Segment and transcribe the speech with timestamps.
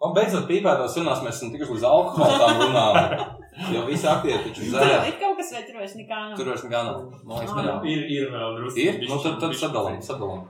[0.00, 2.98] Un beidzot, pīpētās runās mēs esam tikuši līdz alkoholam runām.
[3.74, 5.02] Jo visi aktieri taču Tur dzēr.
[5.10, 6.36] ir kaut kas, vai tur vairs nekā nav.
[6.38, 7.00] Tur vairs nekā nav.
[7.28, 7.82] Man liekas, nav.
[7.90, 8.80] Ir, ir vēl drusku.
[8.80, 9.00] Ir?
[9.10, 10.46] Nu, tad, tad sadalām, sadalām.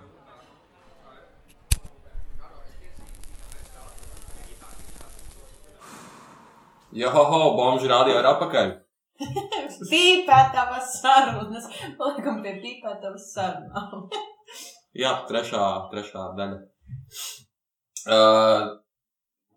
[7.01, 8.72] Johoho, bomži rādio ir apakaļ.
[9.90, 11.69] Pīpētavas sarunas.
[11.98, 14.06] Paliekam pie pīpētavas sarunām.
[15.03, 16.60] Jā, trešā, trešā daļa.
[18.01, 18.80] Uh,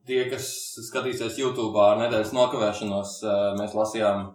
[0.08, 0.48] tie, kas
[0.90, 4.28] skatīsies YouTube ar nedēļas nokavēšanos, uh, mēs lasījām,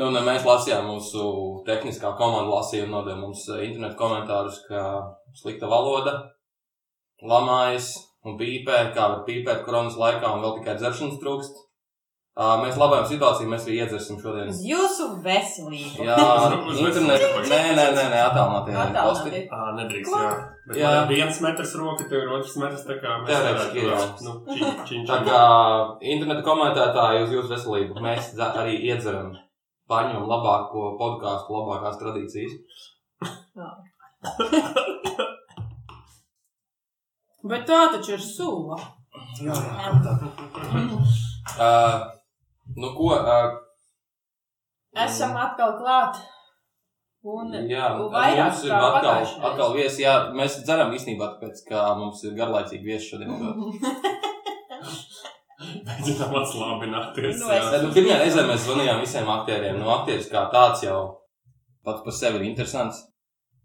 [0.00, 1.28] nu, ne mēs lasījām, mūsu
[1.68, 4.84] tehniskā komanda lasīja un nodeva mums uh, internetu komentārus, ka
[5.38, 6.18] slikta valoda,
[7.22, 7.94] lamājas
[8.26, 11.64] un pīpē, kā var pīpēt koronas laikā un vēl tikai dzeršanas trūkst.
[12.38, 14.50] Mēs labojam situāciju, mēs arī iedzersim šodien.
[14.52, 16.04] Uz jūsu veselību.
[16.06, 16.16] Jā,
[16.70, 17.30] Uz internetu.
[17.50, 18.76] Nē, nē, nē, nē Attālināti.
[18.94, 19.40] posti.
[19.50, 20.28] Ā, nedrīkst, jā.
[20.68, 20.90] Bet Jā.
[20.94, 21.00] jā.
[21.08, 23.98] viens metrs roka, tev ir otrs metrs, tā kā mēs Teorētiski ir, jā.
[24.22, 25.40] Nu, čiņ, čiņ, Tā kā
[26.14, 29.32] interneta komentētāji uz jūsu veselību, mēs arī iedzeram,
[29.90, 32.54] paņemam labāko podkāstu, labākās tradīcijas.
[37.48, 38.78] Bet tā taču ir sula.
[41.58, 42.17] Uh,
[42.76, 43.12] nu, ko?
[43.14, 43.54] Uh,
[45.04, 46.16] Esam atkal klāt.
[47.28, 50.02] Un jā, vairāk mums ir atkal, atkal viesi.
[50.04, 53.32] Jā, mēs dzeram īstenībā, tāpēc, ka mums ir garlaicīgi viesi šodien.
[55.58, 57.40] Mēģinām atslābināties.
[57.42, 59.80] Nu, es- Tad, nu, pirmajā reizē mēs zvanījām visiem aktieriem.
[59.82, 61.00] Nu, aktieris kā tāds jau
[61.84, 63.02] pats par sevi ir interesants.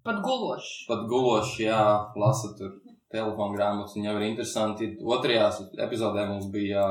[0.03, 0.71] Pat gulošs.
[0.89, 1.79] pat gulošs, jā,
[2.19, 2.73] lasa tur
[3.13, 4.89] telefonu grāmatas, un jau ir interesanti.
[4.99, 5.45] Otrajā
[5.85, 6.83] epizodē mums bija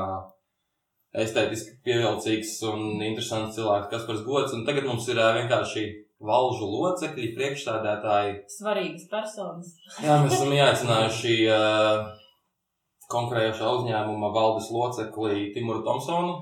[1.13, 5.83] estētiski pievilcīgs un interesants cilvēks, kas par gods, un tagad mums ir vienkārši
[6.23, 8.33] valžu locekļi, priekšstādētāji.
[8.57, 9.73] Svarīgas personas.
[10.01, 12.07] Jā, mēs esam ieaicinājuši uh,
[13.13, 16.35] konkurējošā uzņēmuma valdes locekli Timuru Thompsonu.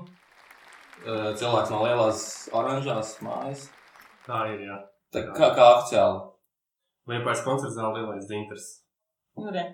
[1.02, 3.66] Uh, cilvēks no lielās oranžās mājas.
[4.28, 4.78] Tā ir, jā.
[5.12, 6.20] Tā kā, kā oficiāli.
[7.10, 8.68] Liepais koncerts zāle lielais dzintars.
[9.36, 9.64] Nu, re.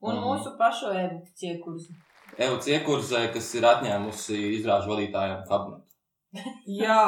[0.00, 0.24] Un Mhm.
[0.24, 1.90] mūsu pašu evu ciekurs.
[2.36, 5.86] Eva Ciekurzē, kas ir atņēmusi izrāžu vadītājiem kabinetu.
[6.82, 7.02] Jā.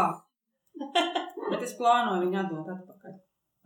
[1.50, 3.19] Bet es plānoju viņu atdot atpakaļ.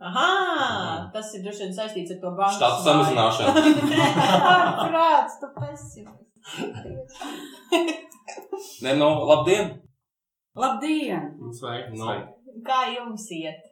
[0.05, 0.27] Aha!
[0.27, 1.05] Mhm.
[1.13, 2.57] Tas ir droši vien saistīts ar to banku.
[2.57, 3.51] Štatu samazināšanu.
[4.91, 6.23] Prāts, tu pesimists.
[8.83, 9.71] Nē, nu, labdien!
[10.59, 11.31] Labdien!
[11.55, 12.03] Sveiki, Nu.
[12.03, 12.27] sveiki.
[12.67, 13.64] Kā jums iet?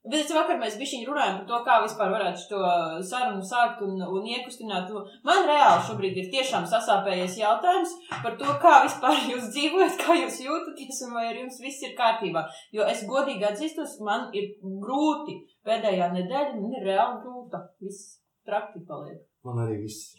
[0.00, 2.60] Bet es vakar mēs bišķiņ runājam par to, kā vispār varētu šo
[3.04, 4.88] sarunu sākt un, un iekustināt.
[5.28, 10.40] Man reāli šobrīd ir tiešām sasāpējies jautājums par to, kā vispār jūs dzīvojat, kā jūs
[10.46, 12.46] jūtaties un vai ar jums viss ir kārtībā.
[12.72, 15.36] Jo es godīgi atzīstos, man ir grūti.
[15.68, 17.66] Pēdējā nedēļa man ir reāli grūta.
[17.84, 18.16] Viss
[18.48, 19.20] trakti paliek.
[19.44, 20.14] Man arī viss.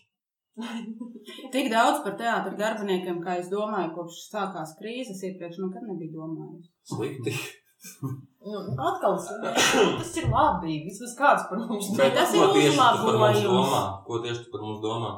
[1.55, 6.69] Tik daudz par teātra darbiniekiem, kā es domāju, kopš sākās krīzes iepriekš, nekad nebija domājis.
[6.93, 7.39] Slikti.
[8.41, 8.57] Nu,
[8.89, 10.79] atkal tas ir labi.
[10.87, 13.43] Vismaz kāds par mums Bet tas ir mums uzlabojums.
[13.45, 13.81] domā?
[14.07, 15.11] Ko tieši tu par mums domā?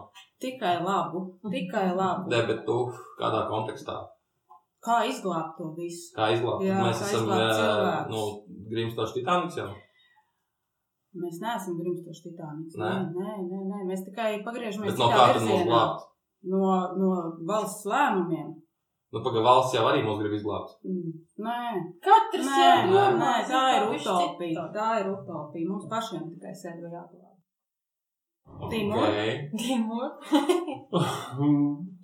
[0.44, 1.22] Tikai labu,
[1.54, 2.28] tikai labu.
[2.34, 2.76] Nē, bet tu
[3.22, 3.96] kādā kontekstā?
[4.84, 6.12] Kā izglābt to visu?
[6.18, 6.66] Kā izglābt?
[6.68, 8.10] Jā, Mēs kā esam, izglābt ā, cilvēkus.
[8.12, 8.24] nu,
[8.74, 9.70] Grimstoši Titaniks jau.
[11.24, 12.80] Mēs neesam grimstoši titāniski.
[12.82, 12.92] Nē?
[13.14, 15.68] Nē, nē, nē, mēs tikai pagriežamies Bet no kā tad virzienā.
[15.70, 16.08] glābt?
[16.52, 16.62] No,
[17.00, 17.10] no
[17.48, 18.50] valsts lēmumiem.
[19.14, 20.72] Nu, paga valsts jau arī mūs grib izglābt.
[20.90, 21.12] Mm,
[21.46, 21.58] Nē,
[22.06, 24.64] Katrs nē, jau domā, nē, tā ir utopija.
[24.74, 25.70] Tā ir utopija.
[25.70, 27.23] Mums pašiem tikai sevi jāglāb.
[28.64, 29.50] Okay.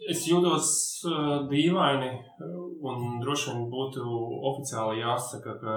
[0.10, 0.70] Es jūtos
[1.06, 2.08] uh, dīvaini,
[2.42, 2.54] uh,
[2.90, 4.02] un droši vien būtu
[4.50, 5.76] oficiāli jāsaka, ka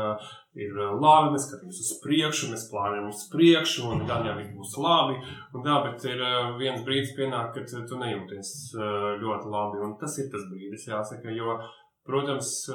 [0.56, 4.54] ir uh, labi, mēs skatāmies uz priekšu, mēs plānojam uz priekšu, un gan jau viss
[4.56, 5.18] būs labi.
[5.52, 6.22] Un tā, bet ir
[6.56, 8.48] viens brīdis, pienāk, kad tu nejūties
[9.20, 11.28] ļoti labi, un tas ir tas brīdis, jāsaka.
[11.36, 11.58] Jo,
[12.08, 12.70] protams,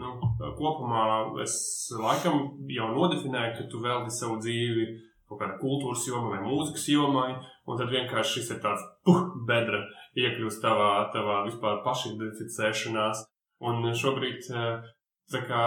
[0.00, 0.16] nu,
[0.58, 1.04] kopumā
[1.44, 1.54] es
[1.94, 4.90] laikam jau nodefinēju, ka tu velti savu dzīvi
[5.26, 7.30] kaut kādai kultūras jomai vai mūzikas jomai,
[7.66, 9.82] un tad vienkārši šis ir tāds puh, bedra
[10.16, 13.24] iekļūst tavā, tavā vispār pašidentificēšanās.
[13.66, 15.64] Un šobrīd, eh, kā,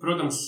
[0.00, 0.40] protams,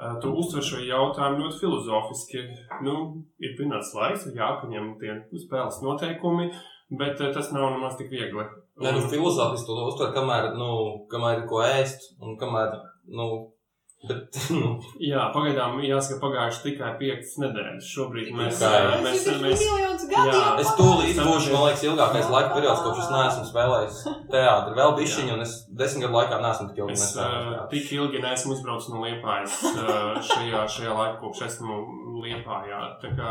[0.00, 2.44] eh, tu uztver šo jautājumu ļoti filozofiski.
[2.82, 6.50] Nu, ir pienācis laiks, ir jāpaņem tie spēles noteikumi,
[6.90, 8.48] bet eh, tas nav nemaz tik viegli.
[8.80, 13.51] Nē, nu, filozofiski to uztver, kamēr, nu, kamēr ir ko ēst un kamēr, nu,
[14.02, 14.72] Bet, nu,
[15.02, 17.86] Jā, pagaidām jāsaka, pagājuši tikai 5 nedēļas.
[17.86, 18.80] Šobrīd mēs, Tikai.
[18.82, 19.62] ā, mēs, ir mēs,
[20.10, 20.40] gadu Jā.
[20.58, 24.00] es tūlīt būšu, man liekas, ilgākais laika periods, kopš es neesmu spēlējis
[24.32, 24.74] teātri.
[24.80, 28.56] Vēl bišķiņu, un es desmit gadu laikā neesmu tik ilgi Es uh, tik ilgi neesmu
[28.56, 31.78] izbraucis no Liepājas uh, šajā, šajā laikā, kopš esmu
[32.22, 32.82] Liepājā.
[33.04, 33.30] Tā Kā,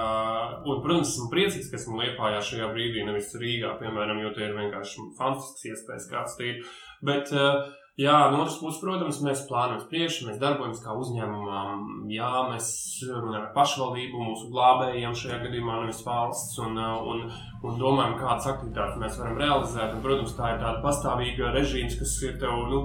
[0.61, 4.55] un, protams, esmu priecīgs, ka esmu Liepājā šajā brīdī, nevis Rīgā, piemēram, jo tie ir
[4.55, 6.63] vienkārši fantastisks iespējas kāds tīri.
[7.01, 7.71] Bet, uh,
[8.01, 11.83] jā, no otras puses, protams, mēs plānojam priekšu, mēs darbojamies kā uzņēmumam.
[12.11, 12.69] Jā, mēs
[13.07, 17.25] runājam ar pašvaldību, mūsu glābējiem šajā gadījumā, nevis valsts, un, uh, un,
[17.67, 19.95] un domājam, kādas aktivitātes mēs varam realizēt.
[19.95, 22.81] Un, protams, tā ir tāda pastāvīga režīms, kas ir tev, nu,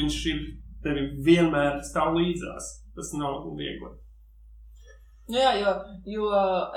[0.00, 0.42] viņš ir
[0.86, 2.74] tevi vienmēr stāv līdzās.
[2.96, 3.92] Tas nav viegli.
[5.26, 5.72] Nu Jā, jo,
[6.06, 6.26] jo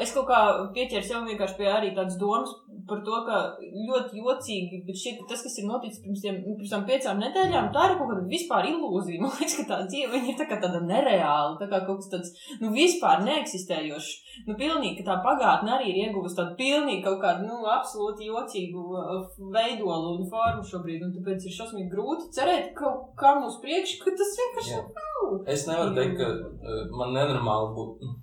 [0.01, 0.39] es kaut kā
[0.73, 2.55] pieķēru sev vienkārši pie arī tādas domas
[2.89, 6.85] par to, ka ļoti jocīgi, bet ka tas, kas ir noticis pirms, tiem, pirms tam
[6.87, 9.19] piecām nedēļām, tā ir kaut kāda vispār ilūzija.
[9.23, 12.31] Man liekas, ka tā dzīve ir tā kā tāda nereāla, tā kā kaut kas tāds,
[12.63, 14.09] nu, vispār neeksistējošs.
[14.47, 18.85] Nu, pilnīgi, ka tā pagātne arī ir ieguvusi tādu pilnīgi kaut kādu, nu, absolūti jocīgu
[18.95, 23.99] uh, veidolu un formu šobrīd, un tāpēc ir šausmīgi grūti cerēt kaut kā mūsu priekš,
[24.01, 25.37] ka tas vienkārši nav.
[25.53, 28.15] Es nevaru teikt, ka uh, man nenormāli būtu.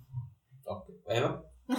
[1.09, 1.31] Eva?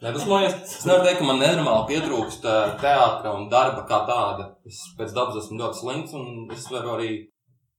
[0.00, 0.54] Nedusmojies.
[0.64, 4.46] Es nevaru teikt, ka man nenormāli pietrūkst uh, teātra un darba kā tāda.
[4.64, 7.10] Es pēc dabas esmu ļoti slinks un es varu arī.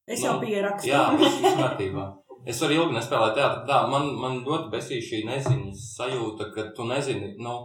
[0.05, 0.91] Es jau Nu, pierakstu.
[0.91, 2.05] Jā, viss ir kārtībā.
[2.51, 3.65] Es varu ilgi nespēlēt teātrī.
[3.69, 7.55] Tā man, man ļoti besīja šī neziņas sajūta, ka tu nezini, nu,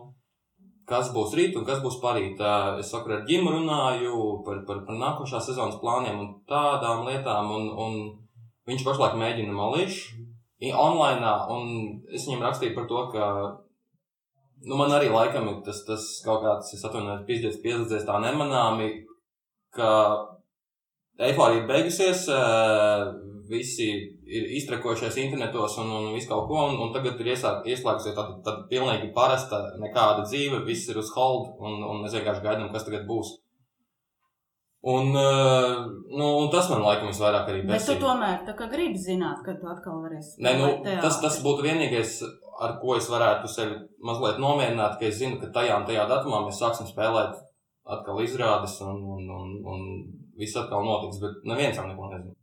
[0.88, 2.40] kas būs rīt un kas būs parīt.
[2.80, 7.68] Es vakar ar ģimu runāju par, par, par nākošā sezonas plāniem un tādām lietām, un,
[7.76, 8.00] un
[8.70, 10.24] viņš pašlaik mēģina malīšu
[10.72, 11.66] online, un
[12.08, 13.26] es viņam rakstīju par to, ka
[14.64, 18.88] nu, man arī laikam ir tas, tas kaut kāds, es atvainojos, pizdies, piezadzēs tā nemanāmi,
[19.76, 19.90] ka
[21.20, 22.26] eifārija ir beigusies,
[23.50, 23.88] visi
[24.26, 28.64] ir iztrakojušies internetos un, un visu kaut ko, un, un tagad ir ieslēgusies tāda, tāda
[28.70, 33.06] pilnīgi parasta, nekāda dzīve, viss ir uz hold, un, un mēs vienkārši gaidām, kas tagad
[33.08, 33.36] būs.
[34.86, 35.30] Un, ā,
[36.14, 38.02] nu, un tas man laikam visvairāk arī Bet tu besīja.
[38.04, 40.36] tomēr tā kā gribi zināt, kad tu atkal varēsi.
[40.46, 40.68] Nē, nu,
[41.02, 42.20] tas, tas būtu vienīgais,
[42.62, 46.44] ar ko es varētu sevi mazliet nomierināt, ka es zinu, ka tajā un tajā datumā
[46.44, 47.34] mēs sāksim spēlēt
[47.96, 49.82] atkal izrādes un, un, un, un
[50.38, 52.38] viss atkal notiks, bet neviens jau neko nezina.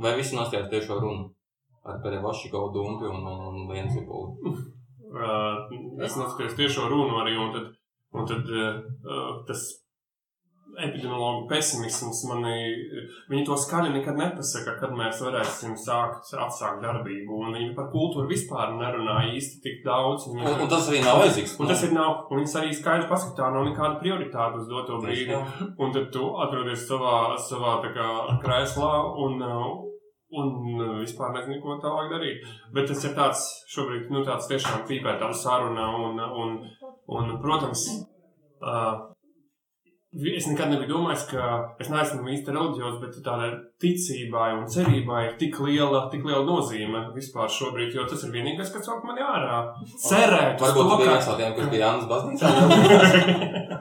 [0.00, 1.32] Vai visi nostājās tiešo runu
[1.82, 4.36] ar Perevašikovu dumpi un, un, un viens zipuli?
[5.10, 5.64] Uh,
[6.06, 7.64] es noskatījos tiešo runu arī, un tad,
[8.14, 9.64] un tad uh, tas
[10.86, 12.54] epidemiologu pesimisms manī,
[13.30, 18.28] viņi to skaļi nekad nepasaka, kad mēs varēsim sākt, atsākt darbību, un viņi par kultūru
[18.30, 20.28] vispār nerunāja īsti tik daudz.
[20.30, 21.56] Viņi, Un, un tas arī nav vajadzīgs.
[21.60, 24.98] Un tas ir nav, un viņas arī skaidri pasaka, tā nav nekāda prioritāte uz doto
[25.04, 25.36] brīdi.
[25.80, 28.08] Un tad tu atrodies savā, savā tā kā
[28.42, 28.90] krēslā
[29.24, 29.70] un, uh,
[30.40, 32.48] un vispār nezini, ko tālāk darīt.
[32.74, 36.58] Bet tas ir tāds šobrīd, nu tāds tiešām pīpētām saruna un, un,
[37.10, 37.86] un protams,
[38.62, 39.09] uh,
[40.10, 41.42] es nekad nebiju domājis, ka
[41.78, 43.50] es neesmu īsti reliģijos, bet tādai
[43.82, 48.72] ticībai un cerībai ir tik liela, tik liela nozīme vispār šobrīd, jo tas ir vienīgais,
[48.74, 49.60] kas velk mani ārā.
[50.08, 52.50] Cerēt, Varbūt biji ka- viens no tiem, kurš bija Jānis Baznīcā.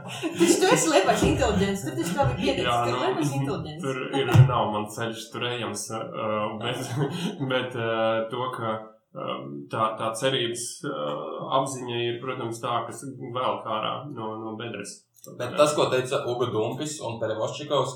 [0.09, 3.83] Taču tu esi liepais inteliģents, tu taču ir pieticis, Jā, ka nu, ir liepais inteliģents.
[3.83, 6.95] Tur ir, nav man ceļš tur ejams, uh, bet,
[7.51, 8.71] bet uh, to, ka
[9.17, 14.99] um, tā, tā cerības uh, apziņa ir, protams, tā, kas vēl kārā no, no bedres.
[15.39, 17.95] Bet tas, ko teica Uga Dumpis un Perevaščikovs,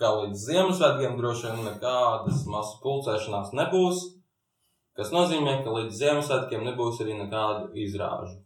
[0.00, 4.04] ka līdz Ziemassvētkiem droši vien nekādas masu pulcēšanās nebūs,
[4.98, 8.40] kas nozīmē, ka līdz Ziemassvētkiem nebūs arī nekādu izrāžu.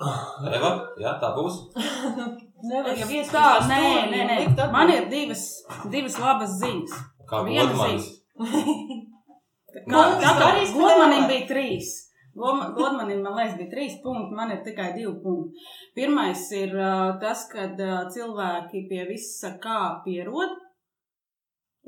[0.00, 0.70] Eva,
[1.00, 1.58] jā, tā būs.
[2.70, 4.66] Nevar jau Es iespējams tā, nē, nē, nē.
[4.72, 5.44] Man ir divas,
[5.92, 6.96] divas labas ziņas.
[7.28, 8.08] Kā Viena godmanis.
[9.70, 10.80] Kā, kā arī spēlē.
[10.82, 11.90] Godmanim bija trīs.
[12.34, 15.64] Godmanim, man liekas, bija trīs punkti, man ir tikai divi punkti.
[15.96, 20.54] Pirmais ir uh, tas, ka uh, cilvēki pie visa kā pierod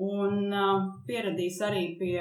[0.02, 2.16] un uh, pieradīs arī pie,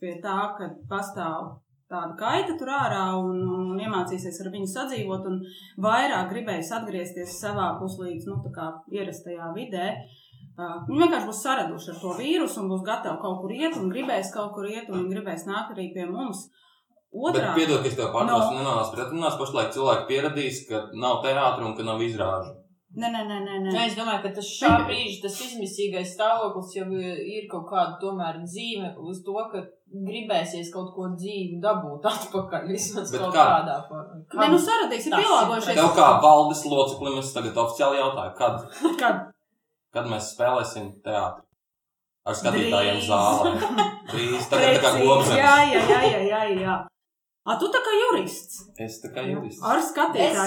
[0.00, 1.56] pie tā, ka pastāv
[1.90, 3.42] tāda kaita tur ārā un,
[3.72, 5.42] un iemācīsies ar viņu sadzīvot un
[5.82, 9.90] vairāk gribēs atgriezties savā puslīdz, nu, tā kā ierastajā vidē.
[9.94, 10.22] Uh,
[10.56, 14.30] Viņi vienkārši būs saraduši ar to vīrusu un būs gatavi kaut kur iet, un gribēs
[14.32, 16.46] kaut kur iet, un gribēs nākt arī pie mums.
[16.46, 16.65] Bet
[17.12, 18.60] Otrā, piedod, ka es tev pārtraucu, No.
[18.60, 22.52] nenāc pretrunās, pašlaik cilvēki pieradīs, ka nav teātra un ka nav izrāžu.
[22.96, 26.86] nē, nē, nē, nē, Nē, es domāju, ka tas šā brīža, tas izmisīgais stāvoklis jau
[26.96, 29.62] ir kaut kāda tomēr zīme uz to, ka
[30.06, 33.44] gribēsies kaut ko dzīvu dabūt atpakaļ vismaz Bet kaut kā?
[33.52, 34.20] kādā formā.
[34.40, 35.74] Nē, nu saradīs, ir pielāgojušies.
[35.76, 38.66] Tev kā valdes loceklim es tagad oficiāli jautāju, kad,
[39.02, 39.22] Kad?
[39.92, 41.42] kad mēs spēlēsim teātri?
[42.26, 43.06] ar skatītājiem Drīz.
[43.06, 43.50] zālē.
[44.10, 44.92] Drīz tagad tā kā.
[45.36, 46.76] Jā, jā, jā, jā, jā, jā.
[47.46, 48.64] A, tu tā kā jurists.
[48.82, 49.62] Es tā kā jurists.
[49.62, 49.78] Ar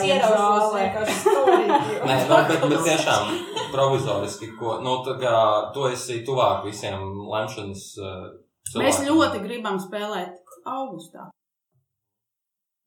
[0.03, 1.61] ieraušos zālē.
[2.09, 3.31] Nē, nu, bet, bet tiešām
[3.71, 5.35] provizoriski, ko, nu, tā kā
[5.75, 6.99] tu esi tuvāk visiem
[7.31, 8.27] lemšanas uh,
[8.75, 9.07] Mēs cilvēkiem.
[9.09, 11.29] ļoti gribam spēlēt augustā.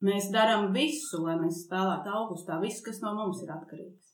[0.03, 2.59] Mēs darām visu, lai mēs spēlētu augustā.
[2.61, 4.13] Viss, kas no mums ir atkarīgs.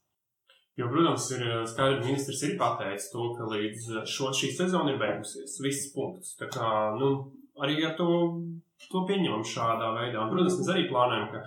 [0.79, 4.93] Jo, protams, ir eh, skaidrs, ministrs ir pateicis to, ka līdz eh, šo, šī sezona
[4.93, 5.57] ir beigusies.
[5.65, 6.37] Viss punkts.
[6.39, 7.09] Tā kā, nu,
[7.59, 8.07] arī ar to,
[8.91, 10.21] to pieņemam šādā veidā.
[10.23, 11.41] Un, protams, mēs arī plānojam, ka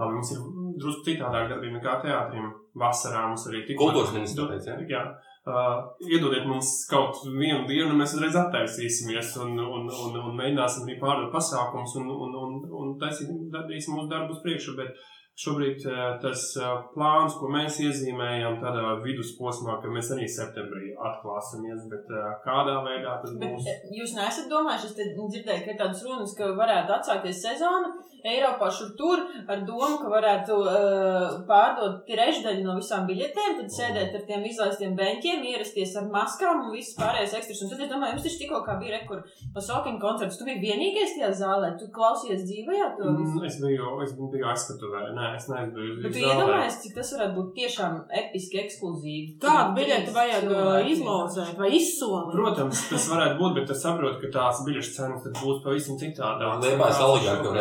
[0.00, 0.42] labi, mums ir
[0.82, 2.50] drusku citādāk darbība nekā teātrim.
[2.74, 4.76] Vasarā mums arī tik Kultūras ministrs ja?
[4.90, 5.04] Jā.
[5.44, 10.86] Uh, iedodiet mums kaut vienu dienu, un mēs uzreiz attaisīsimies un, un, un, un mēģināsim
[10.88, 14.72] arī pārdot pasākumus un, un, un, un taisīsim, darīsim mūsu darbu uz priekšu.
[14.78, 14.96] Bet
[15.34, 21.88] šobrīd uh, tas uh, plāns, ko mēs iezīmējam tādā vidusposmā, ka mēs arī septembrī atklāsimies,
[21.90, 23.66] bet uh, kādā veidā tas Bet būs.
[23.70, 27.90] eh, jūs neesat domājuši, es dzirdēju, ka tādas runas, ka varētu atsākties sezona
[28.24, 34.14] Eiropā šur tur ar domu, ka varētu uh, pārdot trešdaļu no visām biļetēm, tad sēdēt
[34.16, 37.60] ar tiem izlaistiem beņķiem, ierasties ar maskām un viss pārējais ekstras.
[37.66, 39.20] Un tad es domāju, jums taču tikko kā bija rekur
[39.56, 43.34] pasaukiņu koncerts, tu biji vienīgais tajā zālē, tu klausies dzīvajā to visu.
[43.34, 45.98] Mm, Es biju, es biju aizskatuvē, nē, es neaizbiju.
[46.02, 49.34] Bet tu iedomājies, cik tas varētu būt tiešām episki ekskluzīvi.
[49.44, 52.32] Kādu biļeti vajag uh, izlozēt vai izsolīt?
[52.32, 56.64] Protams, tas varētu būt, bet es saprotu, ka tās biļešu cenas tad būs pavisam citādākas.
[56.64, 57.52] Liepājas oligārki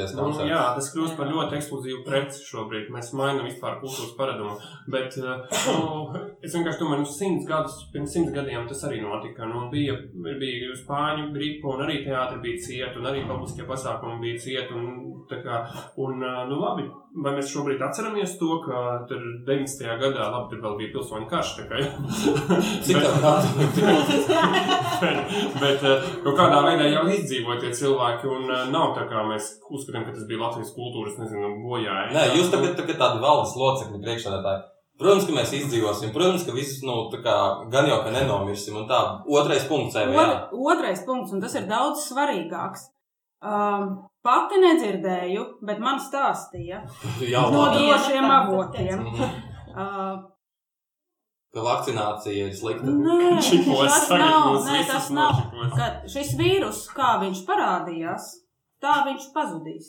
[0.00, 2.90] varēs klausīties Nu, jā, tas kļūst par ļoti ekskluzīvu preci šobrīd.
[2.94, 4.56] Mēs mainām vispār kultūras paradumu.
[4.90, 9.48] Bet eh, nu, es vienkārši domāju, ka simts gadus, pirms simts gadiem tas arī notika.
[9.50, 14.42] Nu, bija, bija spāņu gripa, un arī teātris bija cieta, un arī publiskie pasākumi bija
[14.46, 14.76] cieta.
[14.76, 15.62] Un, kā,
[16.02, 16.88] un, eh, nu, labi,
[17.24, 19.82] vai mēs šobrīd atceramies to, ka tur 90.
[20.00, 21.52] gadā, labi, tur vēl bija pilsoņu karš.
[21.58, 21.76] tā kā,
[23.24, 23.48] gadu?
[25.62, 29.56] bet, eh, kaut kādā veidā jau izdzīvoja tie cilvēki, un eh, nav tā kā mēs
[29.70, 32.14] uzskatām, ka tas bija Latvijas kultūras, nezinu, bojājums.
[32.14, 34.68] Nē, jūs tagad, tagad tādi valdes locekļi priekšsēdētāji.
[35.00, 36.10] Protams, ka mēs izdzīvosim.
[36.12, 37.34] Protams, ka visus, nu, tā kā
[37.72, 38.76] gan jau, ka nenomirsim.
[38.82, 38.98] Un tā,
[39.32, 40.12] otrais punkts CV.
[40.20, 42.90] Ot, otrais punkts, un tas ir daudz svarīgāks.
[43.40, 46.82] Um, pati nedzirdēju, bet man stāstīja
[47.32, 49.06] Jau no drošiem avotiem.
[49.70, 50.18] Uh,
[51.50, 52.92] Ka vakcinācija ir slikta.
[52.92, 55.40] nē, Čipos tas nav, nē, tas nav.
[55.74, 58.28] Kad šis vīrus, kā viņš parādījās,
[58.82, 59.88] tā viņš pazudīs.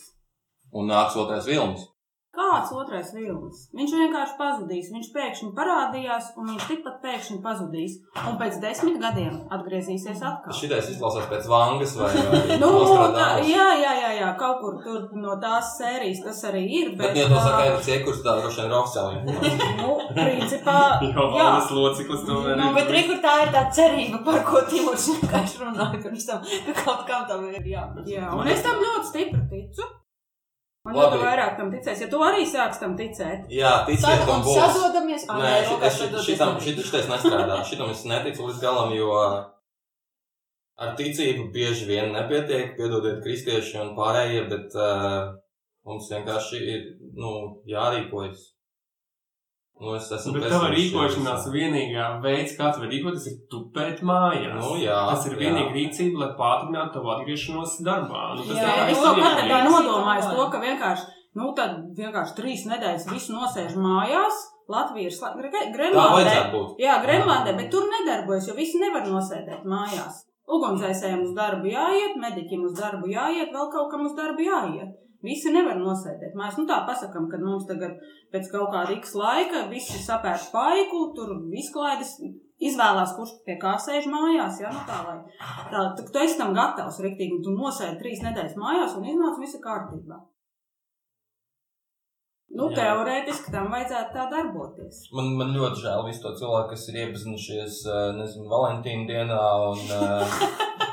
[0.71, 1.83] Un nāks otrais vilnis.
[2.31, 3.65] Kāds otrais vilnis?
[3.75, 4.85] Viņš vienkārši pazudīs.
[4.93, 7.97] Viņš pēkšņi parādījās, un viņš tikpat pēkšņi pazudīs.
[8.23, 10.55] Un pēc desmit gadiem atgriezīsies atkal.
[10.55, 12.07] Šitais izklausās pēc vangas vai,
[12.63, 12.69] Nu,
[13.17, 16.93] tā, jā, jā, jā, jā, kaut kur tur no tās sērijas tas arī ir.
[16.95, 19.21] Bet, Bet, ja to ā, saka Erika Ciekurs, tā droši vien ir oficiāli.
[19.83, 20.79] nu, principā,
[21.11, 21.47] Jo, jā.
[21.51, 25.65] valdes loceklis to vēl Nu, bet rekur tā ir tā cerība, par ko Timurs vienkārši
[25.65, 28.07] runāja pirms tam, ka kaut kam tam ir jābūt.
[28.07, 29.91] jā, un es tam ļoti stipri ticu.
[30.85, 31.13] Un Labi.
[31.13, 34.55] jo tu vairāk tam ticēsi, ja tu arī sāks tam ticēt, Jā, ticiet, un būs.
[34.57, 36.65] Sadodamies, ā, Nē, šit- sadoties šitam, nedrīkst.
[36.65, 37.57] šit- šitais nestrādā.
[37.69, 39.11] Šitam es neticu līdz galam, jo
[40.81, 45.35] ar ticību bieži vien nepietiek, piedodiet kristieši un pārējie, bet uh,
[45.85, 46.81] mums vienkārši ir,
[47.13, 48.41] nu, jārīkojas.
[49.81, 54.59] Nu, es esmu Bet pesimists rīkošanās vienīgā veids, kā tu vari rīkoties, ir tupēt mājās.
[54.59, 55.39] Nu, jā, tas ir jā.
[55.41, 58.21] vienīga rīcība, lai pātrinātu tavu atgriešanos darbā.
[58.37, 61.07] Nu, tas Jā, tā kā es to nebiju nodomājis to, ka vienkārši,
[61.41, 64.47] nu, tad vienkārši trīs nedēļas visu nosēž mājās.
[64.71, 65.49] Latvija ir slēgta.
[65.51, 66.35] Tā Grenlandē.
[66.79, 70.21] Jā, Grenlandē, bet tur nedarbojas, jo visi nevar nosēdēt mājās.
[70.51, 74.93] Ugunsdzēsējiem uz darbu jāiet, mediķim uz darbu jāiet, vēl kaut kam uz darbu jāiet.
[75.21, 76.57] Visi nevar nosēdēt mājās.
[76.57, 77.99] Nu, tā pasakām, ka mums tagad
[78.33, 82.15] pēc kaut kāda x laika visi sapērk paiku, tur izklaides,
[82.61, 84.59] izvēlās, kurš pie kā sēž mājās.
[84.63, 85.17] Jā, nu tā, lai
[85.69, 89.41] tā, tu, tu esi tam gatavs riktīgi, un tu nosēdi trīs nedēļas mājās un iznāc
[89.43, 90.19] visi kārtībā.
[92.51, 92.81] Nu, Jā.
[92.81, 95.05] teorētiski tam vajadzētu tā darboties.
[95.15, 99.93] Man, man ļoti žēl visu to cilvēku, kas ir iepazinušies, uh, nezinu, Valentīna dienā un
[99.95, 100.41] uh,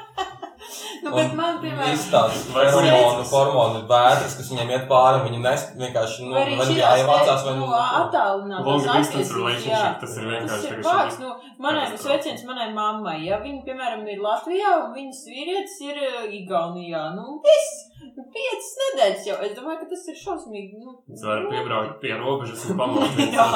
[1.05, 5.67] Nu, bet man, piemēram, izstāsta Vai hormonu, hormonu vētras, kas viņiem iet pāri, viņi nes,
[5.79, 8.67] vienkārši, nu, Vai arī vai nu jāievācās, vai nu, attālināt.
[8.69, 11.35] Long distance relationship, tas ir Tas vienkārši ir tagad vārds, nu,
[11.67, 17.05] manai sveciens manai mammai, ja viņa, piemēram, ir Latvijā un viņas vīrietis ir uh, Igaunijā,
[17.19, 17.79] nu, viss,
[18.09, 20.99] nu, piecas nedēļas jau, es domāju, ka tas ir šausmīgi, nu.
[21.15, 23.01] Es varu piebraukt pie robežas un.
[23.39, 23.49] Jā.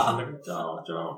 [0.46, 1.12] Čau, čau.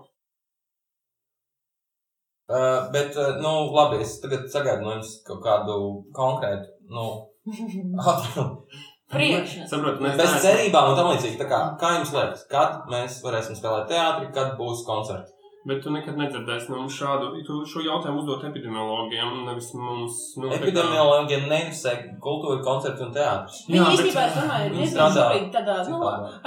[2.44, 5.76] Uh, bet, uh, nu, labi, es tagad sagaidu no jums kaut kādu
[6.16, 7.06] konkrētu, nu.
[9.14, 9.70] Priekšnes.
[9.70, 11.38] Saprotu, mēs Bez cerībām un tam līdzīgi.
[11.40, 15.32] Tā kā, kā jums liekas, kad mēs varēsim spēlēt teātri, kad būs koncerts?
[15.64, 20.18] Bet tu nekad nedzirdēsi no mums šādu, tu šo jautājumu uzdot epidemiologiem, nevis mums.
[20.36, 23.62] Nu, Epidemiologiem neinteresē kultūra, koncerts un teātris.
[23.70, 26.02] Viņi īstenībā, es domāju, ir diezgan tādā nu,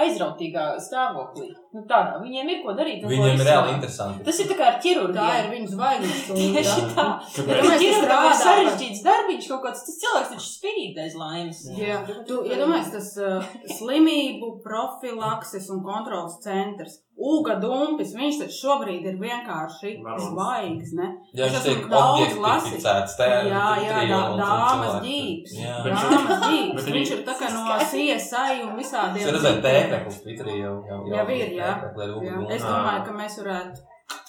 [0.05, 1.49] aizrautīgā stāvoklī.
[1.75, 2.19] Nu, tādā.
[2.23, 3.03] Viņiem ir ko darīt.
[3.03, 4.23] Viņiem ir reāli interesanti.
[4.27, 5.39] Tas ir tā kā ar Tā ķirurģiju.
[5.41, 6.21] ir viņas zvaigznes.
[6.31, 7.07] Tieši tā.
[7.35, 11.59] Ķirurģija ir strādā sarežģīts darbiņš, kaut kāds tas cilvēks taču spīd aiz laimes.
[11.77, 17.01] Jā, tu iedomājies, tas uh, slimību profilakses un kontrolas centrs.
[17.17, 19.95] Uga dumpis, viņš taču šobrīd ir vienkārši
[20.27, 21.07] zvaigzne.
[21.33, 25.55] Es viņš tiek objektificēts, Jā, jā, dā- dāmas ģības.
[25.57, 25.79] Jā.
[25.87, 26.89] Bet- Dāmas ģības.
[26.97, 29.23] Viņš ir tā kā no CSI un visādiem.
[29.25, 30.75] Es redzēju tēkļus Twitterī jau.
[31.09, 31.69] Jau ir, jā.
[31.75, 32.49] Jā, uguni.
[32.55, 33.85] es domāju, ka mēs varētu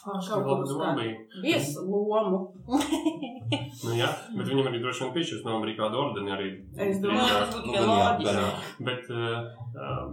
[0.09, 1.17] laba doma bija.
[1.43, 2.41] viesu lomu.
[3.79, 6.49] Nu, jā, bet viņam arī droši vien piešķirs no Amerikāda ordeni arī.
[6.85, 8.35] Es domāju, tas būtu Nu, jā, loģiski.
[8.35, 8.49] jā.
[8.85, 10.11] Bet, uh,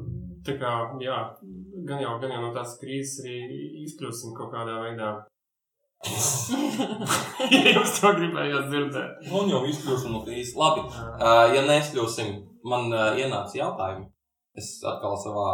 [0.48, 0.72] tā kā,
[1.03, 1.17] jā,
[1.89, 3.39] gan jau, gan jau no tās krīzes arī
[3.84, 5.10] izkļūsim kaut kādā veidā.
[7.55, 9.27] ja jums to gribējāt dzirdēt.
[9.36, 10.55] Un jau izkļūsim no krīzes.
[10.60, 12.36] Labi, uh, ja neskļūsim,
[12.72, 14.07] man uh, ienāca jautājumi.
[14.55, 15.50] Es atkal savā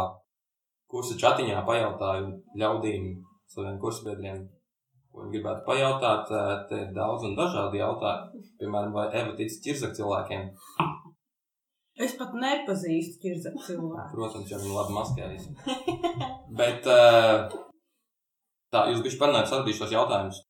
[0.92, 3.06] kursa čatiņā pajautāju ļaudīm,
[3.52, 4.42] saviem kursbiedriem,
[5.12, 6.32] ko viņi gribētu pajautāt.
[6.32, 8.44] Uh, te ir daudz un dažādi jautājumi.
[8.60, 10.52] Piemēram, vai Eva tic ķirzak cilvēkiem?
[12.02, 14.06] Es pat nepazīstu ķirzaku cilvēku.
[14.14, 15.50] Protams, jau viņi labi maskējas.
[16.60, 17.52] Bet uh,
[18.72, 20.40] tā, jūs bišķi parunājat, atbildīšu tos jautājumus.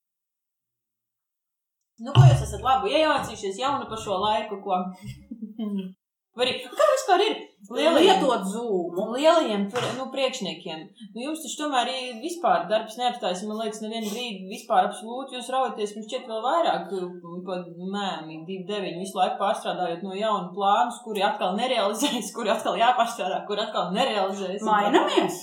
[2.02, 4.78] Nu, ko jūs esat labi iemācījušies jaunu par šo laiku, ko?
[6.32, 7.32] Arī, kā vispār ir
[7.68, 9.02] lielajiem, Lietot zūmu.
[9.12, 9.66] lielajiem
[9.98, 10.84] nu, priekšniekiem?
[11.12, 15.50] Nu, jums taču tomēr arī vispār darbs neapstājas, man liekas, nevienu brīdi vispār absolūti jūs
[15.52, 16.88] raujaties, mums šķiet vēl vairāk
[17.44, 17.60] pa
[17.98, 23.66] mēmi, 2-9, visu laiku pārstrādājot no jauna plānus, kuri atkal nerealizējas, kuri atkal jāpārstrādā, kuri
[23.66, 24.64] atkal nerealizējas.
[24.64, 25.42] Mainamies!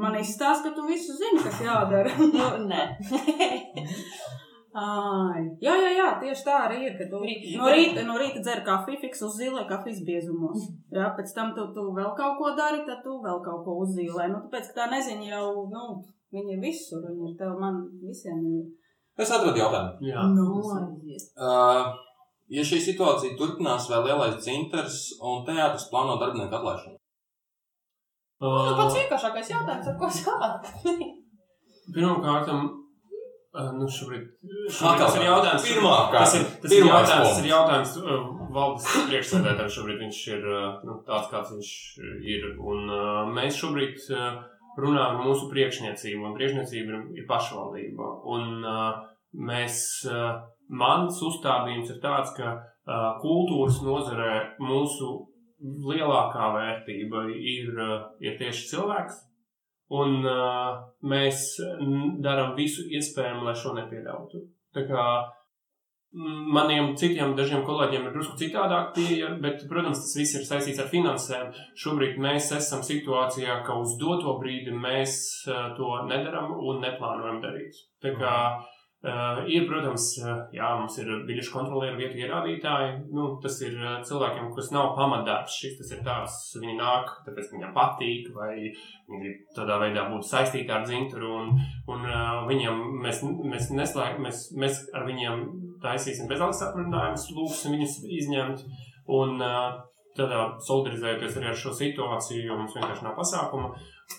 [0.00, 2.16] Man izstāsta, ka tu visu zini, kas jādara.
[2.20, 2.82] Nu, nē.
[4.70, 6.92] Ai, jā, jā, jā, tieši tā arī ir.
[6.98, 10.68] Kad tu Rīt- no rīta, no rīta dzer kafiju, fiks uzzīmē kafijas biezumos.
[10.94, 14.28] Jā, pēc tam tu, tu vēl kaut ko dari, tad tu vēl kaut ko uzzīmē.
[14.30, 15.88] Nu, tāpēc, ka tā neziņa jau, nu,
[16.30, 18.62] viņi ir visur, viņi ir tev, man visiem ir.
[19.18, 20.06] Es atradu jautājumu.
[20.06, 20.22] Jā.
[20.36, 20.46] Nu,
[21.34, 21.90] Uh,
[22.48, 26.94] ja šī situācija turpinās, vai lielais cinters un teātris plāno darbinieku atlaišanu?
[28.40, 30.70] Nu, pats Uh, vienkāršākais jautājums, ar ko sākt?
[31.92, 32.79] Pirmkārt, uh,
[33.50, 34.26] nu šobrīd,
[34.70, 35.66] šobrīd tas ir jautājums.
[35.66, 37.94] Pirmā Tas ir, tas ir jautājums, tas ir jautājums
[38.54, 39.72] valdes priekšsēdētājiem.
[39.76, 40.46] Šobrīd viņš ir
[40.86, 41.72] nu, tāds, kāds viņš
[42.34, 42.46] ir.
[42.72, 42.92] Un
[43.34, 43.98] mēs šobrīd
[44.80, 48.10] runājam par mūsu priekšniecību, un priekšniecība ir, ir pašvaldība.
[48.36, 48.62] Un
[49.50, 49.80] mēs,
[50.70, 52.54] mans uzstādījums ir tāds, ka
[53.22, 55.10] kultūras nozarē mūsu
[55.60, 57.82] lielākā vērtība ir,
[58.22, 59.26] ir tieši cilvēks.
[59.90, 61.56] Un uh, mēs
[62.22, 64.42] darām visu iespējamo, lai šo nepieļautu.
[64.76, 65.04] Tā kā
[66.14, 70.78] mm, maniem citiem dažiem kolēģiem ir drusku citādāk pieeja, bet, protams, tas viss ir saistīts
[70.82, 71.50] ar finansēm.
[71.82, 75.16] Šobrīd mēs esam situācijā, ka uz doto brīdi mēs
[75.48, 77.82] uh, to nedaram un neplānojam darīt.
[78.04, 78.36] Tā kā
[79.06, 82.92] uh, ir, protams, uh, jā, mums ir biļešu kontrolieri, vietu ierādītāji.
[83.16, 85.56] Nu, tas ir uh, cilvēkiem, kas nav pamatdarbs.
[85.62, 90.28] Šis tas ir tāds, viņi nāk, tāpēc viņiem patīk, vai viņi grib tādā veidā būt
[90.28, 91.32] saistīti ar dzinturu.
[91.42, 91.52] Un,
[91.92, 95.46] un uh, viņiem mēs, mēs, neslēg, mēs, mēs ar viņiem
[95.84, 98.66] taisīsim bezalgas aprunājumus, lūgsim viņus izņemt.
[99.10, 99.80] Un uh,
[100.18, 103.72] tādā solidarizējoties arī ar šo situāciju, jo mums vienkārši nav pasākuma.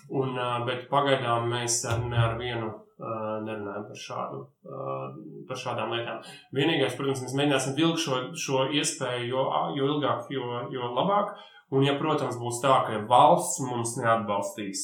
[0.10, 5.06] Un, uh, bet pagaidām mēs ar, ar vienu nerunājam par, šādu, uh,
[5.50, 6.22] par šādām lietām.
[6.56, 9.46] Vienīgais, protams, mēs mēģināsim vilkt šo, šo iespēju, jo,
[9.78, 11.36] jo ilgāk, jo, jo labāk.
[11.72, 14.82] Un, ja, protams, būs tā, ka valsts mums neatbalstīs,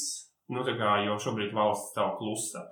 [0.54, 2.64] nu, tā kā jau šobrīd valsts stāv klusa.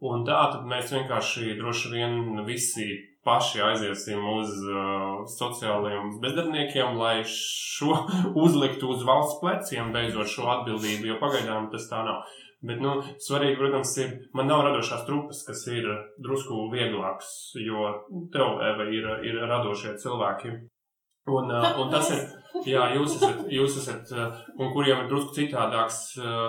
[0.00, 2.88] Un tā tad mēs vienkārši droši vien visi
[3.24, 7.98] paši aiziesim uz uh, sociālajiem bezdarbniekiem, lai šo
[8.44, 12.24] uzliktu uz valsts pleciem, beidzot šo atbildību, jo pagaidām tas tā nav.
[12.60, 15.86] Bet, nu, svarīgi, protams, ir, man nav radošās trupas, kas ir
[16.20, 17.86] drusku vieglāks, jo
[18.34, 20.52] tev, Eva, ir, ir radošie cilvēki.
[21.32, 22.26] Un, un tas ir,
[22.68, 24.12] jā, jūs esat, jūs esat
[24.58, 26.02] un kuriem ir drusku citādāks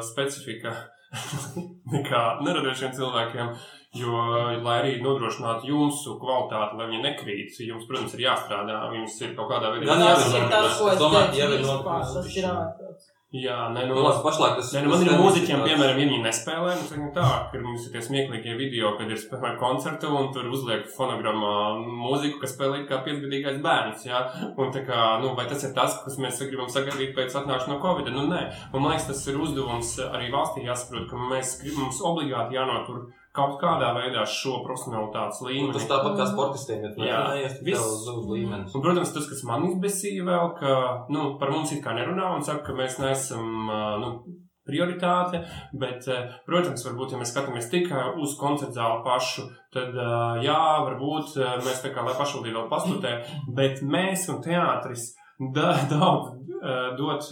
[0.09, 0.75] specifika
[1.95, 3.55] nekā neradošiem cilvēkiem.
[3.99, 4.19] Jo,
[4.63, 8.77] lai arī nodrošinātu jūsu kvalitāti, lai viņa nekrīt, jums, protams, ir jāstrādā.
[8.95, 13.10] Jums ir kaut kādā veidā Gan Tas ir tas, ko es domāju, teicu jau ir
[13.31, 16.73] Jā, nē, nu, labi, pašlaik tas Nē, nu, man ir mūziķiem, piemēram, ja viņi nespēlē,
[16.75, 20.49] nu, teiksim tā, ka mums ir tie smieklīgie video, kad ir spēlē koncertu un tur
[20.51, 24.19] uzliek fonogrammā mūziku, kas spēlē kā piecgadīgais bērns, jā,
[24.59, 27.79] un tā kā, nu, vai tas ir tas, kas mēs gribam sagaidīt pēc atnākšanas no
[27.85, 31.85] Covid, nu, nē, un man liekas, tas ir uzdevums arī valstī jāsaprot, ka mēs gribam,
[31.87, 35.75] mums obligāti jānotur kaut kādā veidā šo profesionālitātes līmeni.
[35.77, 37.23] Tas tāpat kā sportistiem, ja Jā.
[37.31, 37.79] tad Viss.
[37.79, 38.75] tev zūd līmenis.
[38.75, 40.75] Un, protams, tas, kas man izbēsīja vēl, ka
[41.13, 43.71] nu, par mums it kā nerunā un saka, ka mēs neesam
[44.03, 44.11] nu,
[44.67, 45.41] prioritāte,
[45.79, 46.05] bet,
[46.45, 49.95] protams, varbūt, ja mēs skatāmies tikai uz koncertu zāli pašu, tad,
[50.45, 53.15] jā, varbūt mēs tā kā, lai pašvaldība vēl pastutē,
[53.57, 55.11] bet mēs un teātris
[55.55, 56.35] da, daudz
[56.99, 57.31] dot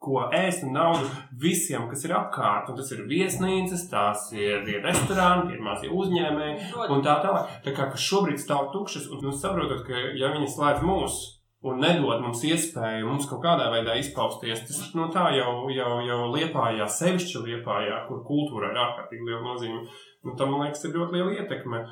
[0.00, 1.08] ko ēst un naudu
[1.42, 6.70] visiem, kas ir apkārt, un tas ir viesnīcas, tās ir, ir restorāni, ir mazie uzņēmēji,
[6.88, 7.58] un tā tālāk.
[7.66, 11.20] Tā kā šobrīd stāv tukšas, un nu, saprotot, ka ja viņi slēdz mūs
[11.68, 16.20] un nedod mums iespēju mums kaut kādā veidā izpausties, tas nu, tā jau, jau, jau
[16.32, 19.82] liepājā, sevišķi liepājā, kur kultūra ir ārkārtīgi liela nozīme,
[20.24, 21.82] nu, tam, man liekas, ir ļoti liela ietekme.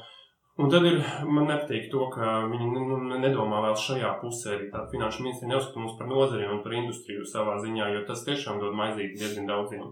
[0.58, 4.90] Un tad ir, man nepatīk to, ka viņi nu, nedomā vēl šajā pusē, arī tāda
[4.90, 8.74] finanšu ministrija neuzskata mums par nozari un par industriju savā ziņā, jo tas tiešām dod
[8.78, 9.86] maizīti diezgan daudziem.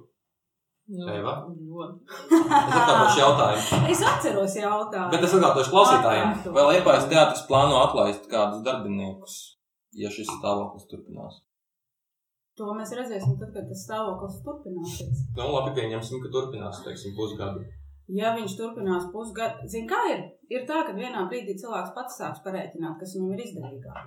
[0.86, 1.36] Nu, Eva?
[1.50, 2.18] ļoti.
[2.26, 3.78] Es atkārtošu jautājumu.
[3.94, 5.14] Es atceros jautājumu.
[5.14, 6.28] Bet es atkārtošu klausītājiem.
[6.34, 6.52] Atkārto.
[6.58, 9.40] Vai Liepājas teātris plāno atlaist kādus darbiniekus,
[9.98, 11.40] ja šis stāvoklis turpinās?
[12.58, 15.26] To mēs redzēsim tad, kad tas stāvoklis turpināsies.
[15.38, 17.66] Nu, labi, pieņemsim, ka turpinās, teiksim, pusgadu.
[18.14, 20.20] Ja viņš turpinās pusgadu, zina, kā ir?
[20.52, 24.04] Ir tā, ka vienā brīdī cilvēks pats sāks parēķināt, kas viņam ir izdevīgāk.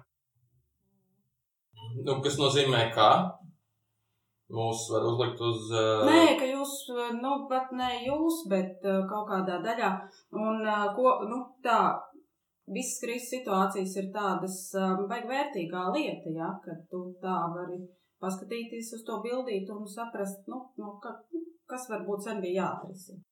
[2.06, 3.10] Nu, kas nozīmē, ka
[4.56, 5.68] mūs var uzlikt uz.
[5.74, 6.76] Uh, Nē, ka jūs,
[7.20, 9.92] nu, pat ne jūs, bet uh, kaut kādā daļā.
[10.38, 11.82] Un, uh, ko, nu, tā,
[12.72, 17.82] visas krīzes situācijas ir tādas, um, baigi vērtīgā lieta, ja, kad tu tā vari
[18.24, 21.18] paskatīties uz to bildīt un saprast, nu, nu ka,
[21.70, 23.24] kas varbūt sen bija jāatrisina.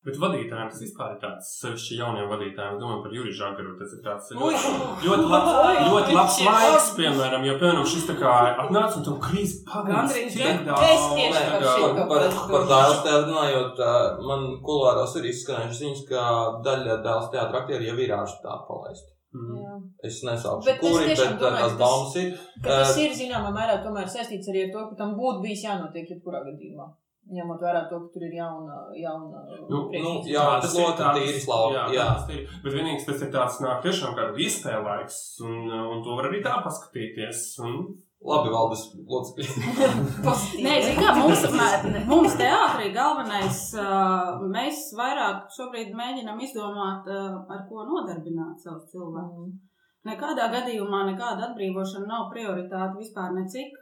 [0.00, 4.00] Bet vadītājiem tas vispār ir tāds, sevišķi jauniem vadītājiem, domāju par Juriju Žagaru, tas ir
[4.06, 4.70] tāds ļoti,
[5.04, 5.50] ļoti labs,
[5.90, 8.30] ļoti labs laiks, piemēram, jo, piemēram, šis tā kā
[8.64, 10.64] atnāca un tu krīzi Gandrīz pagājis.
[10.64, 10.80] gan.
[10.88, 13.82] Es tieši par šito par, par dēls teātru runājot,
[14.30, 16.24] man kulāros ir izskanējušas ziņas, ka
[16.64, 19.12] daļa dēls teātra aktieru jau ir ārstā palaisti.
[19.36, 19.84] Mm.
[20.02, 22.32] Es es kuri, bet domāju, tās ka tas- baumas ir.
[22.64, 26.08] Ka tas ir zināmā mērā tomēr saistīts arī ar to, ka tam būtu bijis jānotiek
[26.08, 26.88] jebkurā gadījumā.
[27.30, 30.32] Ņemot vērā to, ka tur ir jauna, jauna Nu, priekšnicība.
[30.34, 32.06] jā, tas slota ir tāds- slauka, Jā, jā.
[32.16, 32.40] tas ir.
[32.64, 36.56] Bet vienīgais tas ir tāds, nāk tiešām kāda izspēlēks, un, un to var arī tā
[36.64, 37.58] paskatīties.
[37.66, 37.76] Un,
[38.20, 39.46] Labi, valdes locekļi.
[40.66, 41.44] Nē, kā mums,
[42.10, 43.60] mums teātrī galvenais,
[44.52, 49.46] mēs vairāk šobrīd mēģinam izdomāt, ar ko nodarbināt savu cilvēku.
[49.46, 49.54] Mm.
[50.10, 53.72] Nekādā gadījumā nekāda atbrīvošana nav prioritāte vispār necik.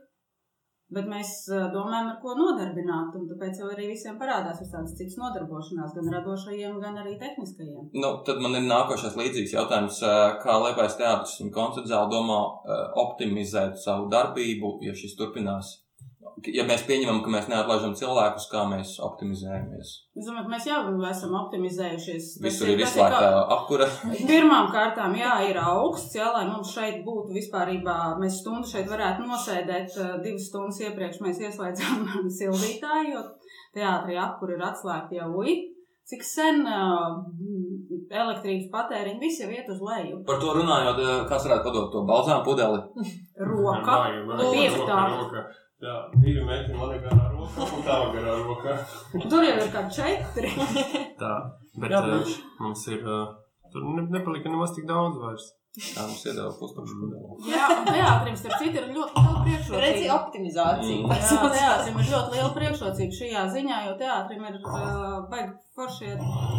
[0.94, 3.16] Bet mēs ā, domājam, ar ko nodarbināt.
[3.32, 7.90] Tāpēc jau arī visiem parādās visādas citas nodarbošanās, gan radošajiem, gan arī tehniskajiem.
[7.92, 12.40] Nu, tad man ir nākošais līdzīgs jautājums, eh, kā Liepājas teātris un koncerts zāle domā
[12.64, 15.76] eh, optimizēt savu darbību, ja šis turpinās.
[16.46, 19.92] Ja mēs pieņemam, ka mēs neatlaižam cilvēkus, kā mēs optimizējamies.
[20.18, 22.28] Es domāju, ka mēs jau esam optimizējušies.
[22.44, 23.88] Visur ir izslēgta apkura.
[24.30, 29.26] Pirmām kārtām, jā, ir augsts, jā, lai mums šeit būtu vispārībā, mēs stundu šeit varētu
[29.28, 32.06] nosēdēt, eh, divas stundas iepriekš mēs ieslēdzām
[32.38, 33.24] sildītāju, jo
[33.78, 35.58] teātrī apkur ir atslēgti jau uji.
[36.08, 37.18] Cik sen uh,
[38.08, 40.22] elektrības patēriņi visi jau iet uz leju.
[40.28, 42.80] Par to runājot, eh, kas varētu padot to balzānu pudeli.
[43.50, 43.98] Roka.
[44.54, 45.02] Piektā.
[45.78, 48.72] Jā, divi metri man ir garā roka un tā garā roka.
[49.30, 50.48] Tur jau ir kādi četri.
[51.20, 51.34] Tā,
[51.78, 53.28] bet Jā, Jā, bet- mums ir, uh,
[53.70, 55.46] tur ne, nepalika nemaz tik daudz vairs.
[55.78, 57.52] Tā mums iedeva pustukšu pudeli.
[57.52, 60.16] Jā, un teātrim, starp citu, ir ļoti liela Redzi, priekšrocība.
[60.18, 60.96] optimizācija.
[60.98, 61.12] Mm.
[61.14, 66.16] Jā, teātrim ir ļoti liela priekšrocība šajā ziņā, jo teātrim ir uh, baigi foršie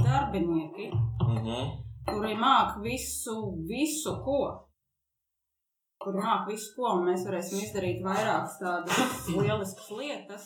[0.07, 0.89] darbinieki.
[1.25, 1.59] Mhm.
[2.09, 3.35] kuri māk visu,
[3.69, 4.39] visu ko.
[5.99, 10.45] Kuri māk visu ko, mēs varēsim izdarīt vairākas tādas lieliskas lietas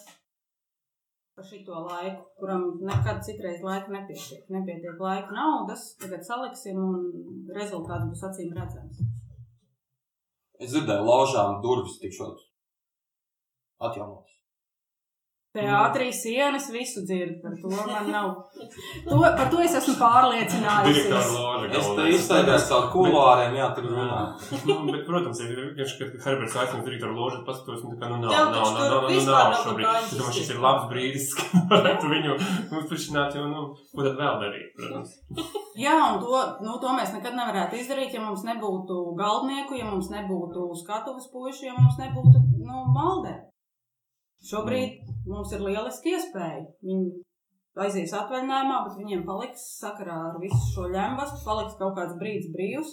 [1.36, 4.44] par šito laiku, kuram nekad citreiz laika nepietiek.
[4.54, 9.02] Nepietiek laika naudas, tagad saliksim, un rezultāts būs acīm redzams.
[10.62, 12.44] Es dzirdēju, laužām durvis tikšot
[13.90, 14.33] atjaunotas.
[15.54, 18.30] Teātrī sienas visu dzird, par to man nav.
[19.06, 21.12] To, par to es esmu pārliecinājusies.
[21.78, 24.24] Es te izteicos caur kulāriem, jā, tur runā.
[24.66, 28.24] Nu, bet, protams, ir vienkārši, kad Herberts aicina direktoru ložu, paskatos, nu, tā kā, nu,
[28.26, 29.92] nav, nav, nav, nav, nu, nav nav šobrīd.
[30.02, 32.40] Es domāju, šis ir labs brīdis, kad varētu viņu
[32.82, 35.16] uzpušināt, jo, nu, ko tad vēl darīt, protams.
[35.78, 40.10] Jā, un to, nu, to mēs nekad nevarētu izdarīt, ja mums nebūtu galdnieku, ja mums
[40.18, 43.38] nebūtu skatuves puiši, ja mums nebūtu nu, maldē.
[44.44, 46.66] Šobrīd mums ir lieliski iespēja.
[46.84, 47.12] Viņi
[47.86, 52.92] aizies atvaļinājumā, bet viņiem paliks sakarā ar visu šo ļembastu, paliks kaut kāds brīdis brīvs.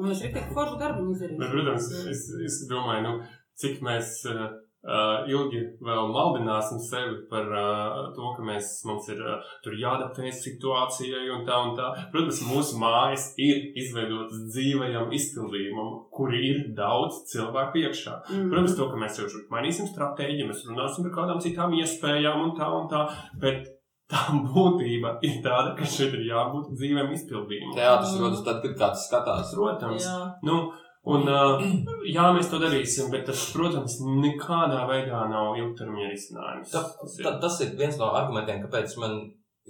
[0.00, 1.50] Un mēs arī tik foršu darbu Bet, izdarīsim.
[1.52, 3.14] protams, es, es domāju, nu,
[3.60, 4.46] cik mēs, eh,
[4.86, 10.42] uh, ilgi vēl maldināsim sevi par uh, to, ka mēs, mums ir uh, tur jāadaptējas
[10.46, 11.90] situācijai un tā un tā.
[12.14, 18.16] Protams, mūsu mājas ir izveidotas dzīvajam izpildījumam, kuri ir daudz cilvēku iekšā.
[18.30, 18.48] Mm.
[18.52, 22.70] Protams, to, ka mēs jau mainīsim stratēģiju, mēs runāsim par kādām citām iespējām un tā
[22.76, 23.04] un tā,
[23.42, 23.68] bet
[24.10, 27.76] tā būtība ir tāda, ka šeit ir jābūt dzīvēm izpildījumam.
[27.78, 29.52] Teātris rodas tad, kad kāds skatās.
[29.54, 30.16] Protams, Jā.
[30.46, 30.62] nu,
[31.08, 31.62] un uh,
[32.04, 36.72] jā, mēs to darīsim, bet tas, protams, nekādā veidā nav ilgtermiņa risinājums.
[36.72, 39.16] Ta, Tas ir- ta, tas ir viens no argumentiem, kāpēc man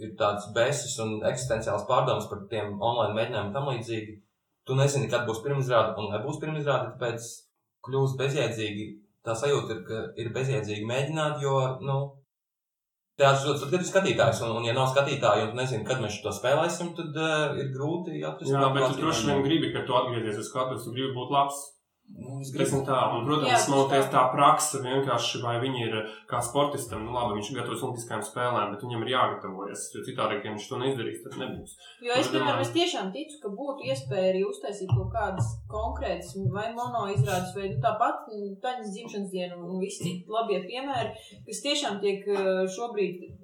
[0.01, 4.17] ir tāds bēsis un eksistenciāls pārdoms par tiem online mēģinājumiem tam līdzīgi.
[4.67, 7.29] Tu nezini, kad būs pirmizrāde un nebūs pirmizrāde, tāpēc
[7.87, 8.87] kļūst bezjēdzīgi.
[9.25, 11.97] Tā sajūta ir, ka ir bezjēdzīgi mēģināt, jo, nu,
[13.21, 16.01] teātris rodas tad, kad ir skatītājs, un, un ja nav skatītāji, un tu nezini, kad
[16.03, 18.53] mēs to spēlēsim, tad uh, ir grūti atrast.
[18.53, 21.61] Jā, bet tu droši vien gribi, ka tu atgriezies uz skatuves, tu gribi būt labs.
[22.11, 22.41] Nu,
[22.85, 24.23] tā, un, protams, man liekas, tā.
[24.33, 25.95] praksa vienkārši, vai viņi ir
[26.29, 30.53] kā sportistam, nu labi, viņš gatavojas olimpiskajām spēlēm, bet viņam ir jāgatavojas, jo citādi, ja
[30.55, 31.77] viņš to neizdarīs, tad nebūs.
[32.05, 36.35] Jo es, Es piemēram, es tiešām ticu, ka būtu iespēja arī uztaisīt kaut kādas konkrētas
[36.55, 41.15] vai mono izrādes, vai nu, tāpat mm, taņas dzimšanas dienu un visi citi labie piemēri,
[41.49, 43.40] kas tiešām tiek eh, šobrīd.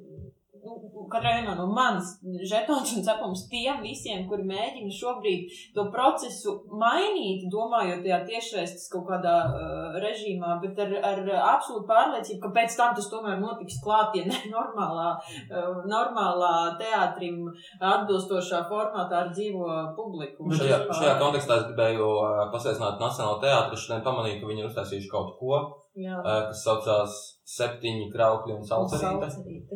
[1.12, 2.16] Katrā vienā no manas
[2.50, 9.06] žetons un cepums tiem visiem, kuri mēģina šobrīd to procesu mainīt, domājot tajā tiešsaistes kaut
[9.10, 14.42] kādā uh, režīmā, bet ar, ar absolūtu pārliecību, ka pēc tam tas tomēr notiks klātienē
[14.56, 15.12] normālā,
[15.46, 17.46] uh, normālā teātrim
[17.80, 20.48] atbilstošā formātā ar dzīvo publiku.
[20.50, 23.78] Nu, Šajā, šajā kontekstā es gribēju uh, pasveicināt Nacionālo teātri.
[23.78, 25.62] Šodien pamanīju, ka viņi ir uztaisījuši kaut ko,
[26.00, 26.18] Jā.
[26.18, 29.28] uh, kas saucās Septiņi kraukļi un salcerīte.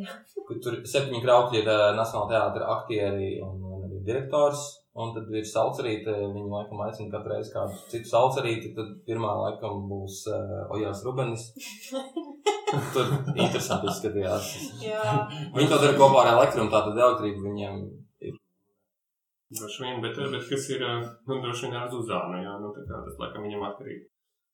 [0.65, 4.65] Tur septiņi kraukļi ir uh, Nacionāla teātra aktieri un, un arī direktors.
[5.01, 8.73] Un tad ir salcerīte, viņi laikam aicina katru reizi kādu citu salcerīti.
[8.75, 11.47] Tad pirmā laikam būs uh, Ojās Rubenis.
[12.95, 13.07] Tur
[13.37, 14.51] interesanti izskatījās.
[14.83, 15.15] Jā.
[15.55, 17.83] Viņi to dara kopā ar elektrumu, tātad elektrība viņiem
[19.51, 20.83] Droši vien, bet, bet kas ir,
[21.27, 24.05] nu, droši vien ar Zuzānu, jā, nu, tā kā tas, laikam, viņam atkarīgi.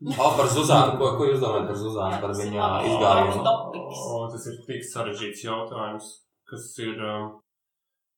[0.05, 3.43] O, par Zuzānu, ko, ko jūs domājat par Zuzānu, par viņa izgājienu?
[3.47, 4.01] Topiks.
[4.13, 6.11] O, tas ir tik sarežģīts jautājums,
[6.51, 7.31] kas ir uh,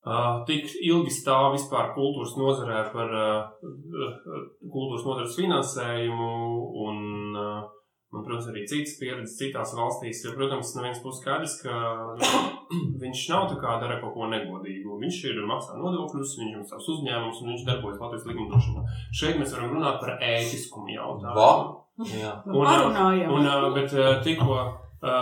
[0.03, 6.33] uh, tik ilgi stāv vispār kultūras nozarē par uh, uh, kultūras nozares finansējumu
[6.89, 6.99] un,
[7.39, 7.78] uh,
[8.13, 10.23] un, protams, arī citas pieredzes citās valstīs.
[10.25, 11.75] Jo, protams, no vienas puses skaidrs, ka
[12.21, 12.31] nu,
[13.03, 14.97] viņš nav tā kā dara kaut ko negodīgu.
[15.03, 18.87] Viņš ir maksā nodokļus, viņš ir savs uzņēmums un viņš darbojas Latvijas likumdošanā.
[19.21, 21.37] Šeit mēs varam runāt par ētiskumu jautājumu.
[22.15, 22.35] Jā.
[22.47, 23.35] Nu, Un.
[23.35, 24.59] Un, ā, bet ā, tikko,
[25.03, 25.15] ā,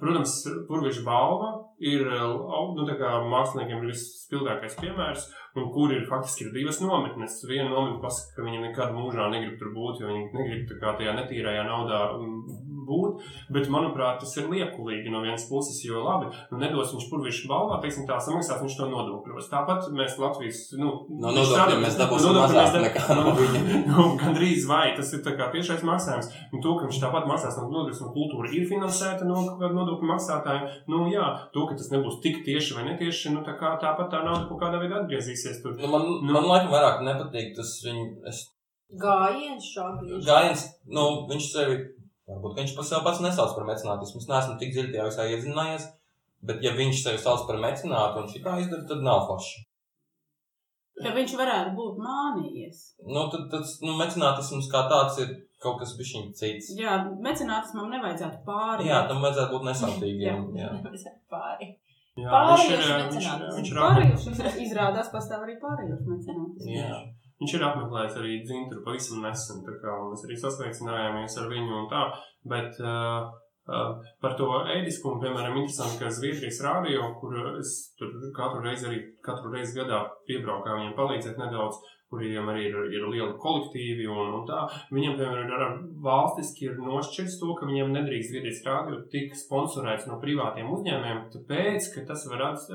[0.00, 1.50] protams, Purvīša balva
[1.84, 7.36] ir nu, tā kā māksliniekiem ir visspilgtākais piemērs, un kur ir faktiski ir divas nometnes.
[7.46, 10.94] Viena nometne pasaka, ka viņi nekad mūžā negrib tur būt, jo viņi negrib tā kā
[10.98, 13.22] tajā netīrajā naudā mm, būt.
[13.54, 17.80] Bet, manuprāt, tas ir liekulīgi no vienas puses, jo labi, nu nedos viņš Purvīša balvā,
[17.82, 19.48] teiksim tā, samaksās viņš to nodokļos.
[19.52, 20.92] Tāpat mēs Latvijas, nu,
[21.24, 23.62] No nodokļiem mēs dabūsim mazāk nekā no viņa.
[23.94, 26.30] Nu, gandrīz vai tas ir tā kā tiešais maksājums.
[26.52, 30.70] Un to, ka viņš tāpat maksās no nodokļiem, un kultūra ir finansēta no nodokļu maksātāja,
[30.90, 34.22] nu jā, to, ka tas nebūs tik tieši vai netieši, nu tā kā tāpat tā
[34.26, 35.76] nauda kaut kādā veidā atgriezīsies tur.
[35.80, 36.32] Nu, man, Nu.
[36.36, 38.42] man laikam vairāk nepatīk tas viņa es,
[39.00, 40.18] Gājiens šādi.
[40.26, 40.64] gājiens.
[40.86, 41.76] Nu, viņš sevi,
[42.30, 44.22] varbūt viņš par sevi pats nesauc par mecenātismu.
[44.22, 45.86] Es neesmu tik dziļi tajā visā iedzinājies.
[46.44, 49.62] Bet, ja viņš sevi sauc par mecenātu un šī tā izdara, tad nav forši.
[51.02, 52.82] Ka viņš varētu būt mānījies.
[53.08, 55.32] Nu, tad tas nu, mecenātisms kā tāds ir
[55.64, 56.68] kaut kas bišķiņ cits.
[56.78, 58.86] Jā, mecenātismam nevajadzētu pāri.
[58.90, 60.44] Jā, tam vajadzētu būt nesautīgiem.
[60.60, 60.70] Jā.
[61.32, 61.70] Pāri.
[62.14, 66.68] Jā, Pārējos viņš ir, viņš ir, viņš ir Pārējos izrā- izrādās pastāv arī pārējos mecenātus.
[66.70, 67.00] Jā.
[67.42, 71.88] Viņš ir apmeklējis arī dzintru pavisam nesen, tā kā mēs arī sasveicinājāmies ar viņu un
[71.90, 72.04] tā,
[72.52, 73.26] bet uh,
[73.66, 79.00] uh, par to ēdiskumu, piemēram, interesanti, ka Zviedrijas rādio, kur es tur katru reizi arī,
[79.26, 81.82] katru reizi gadā piebraukā viņiem palīdzēt nedaudz,
[82.14, 87.52] kuriem arī ir, ir lieli kolektīvi un, un tā, viņiem, piemēram, valstiski ir nošķirts to,
[87.58, 92.68] ka viņiem nedrīkst Zviedrijas rādio tik sponsorēts no privātiem uzņēmējiem, tāpēc, ka tas var rad,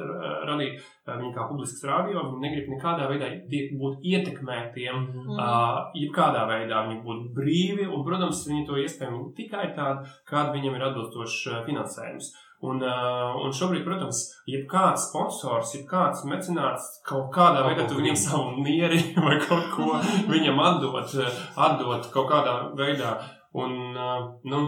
[0.49, 3.31] radīt uh, viņu kā publisks rādio, viņi negrib nekādā veidā
[3.79, 5.37] būt ietekmētiem Mm.
[5.37, 10.77] Uh, jebkādā veidā viņi būtu brīvi, un, protams, viņi to iespējami tikai tādu, kāda viņam
[10.77, 12.31] ir atbilstošs uh, finansējums.
[12.59, 14.17] Un, uh, un šobrīd, protams,
[14.51, 19.93] jebkāds sponsors, jebkāds mecenāts kaut kādā Kaut veidā viņam savu mieri vai kaut ko
[20.27, 23.13] viņam atdot, uh, atdot kaut kādā veidā.
[23.55, 24.59] Un, uh, nu,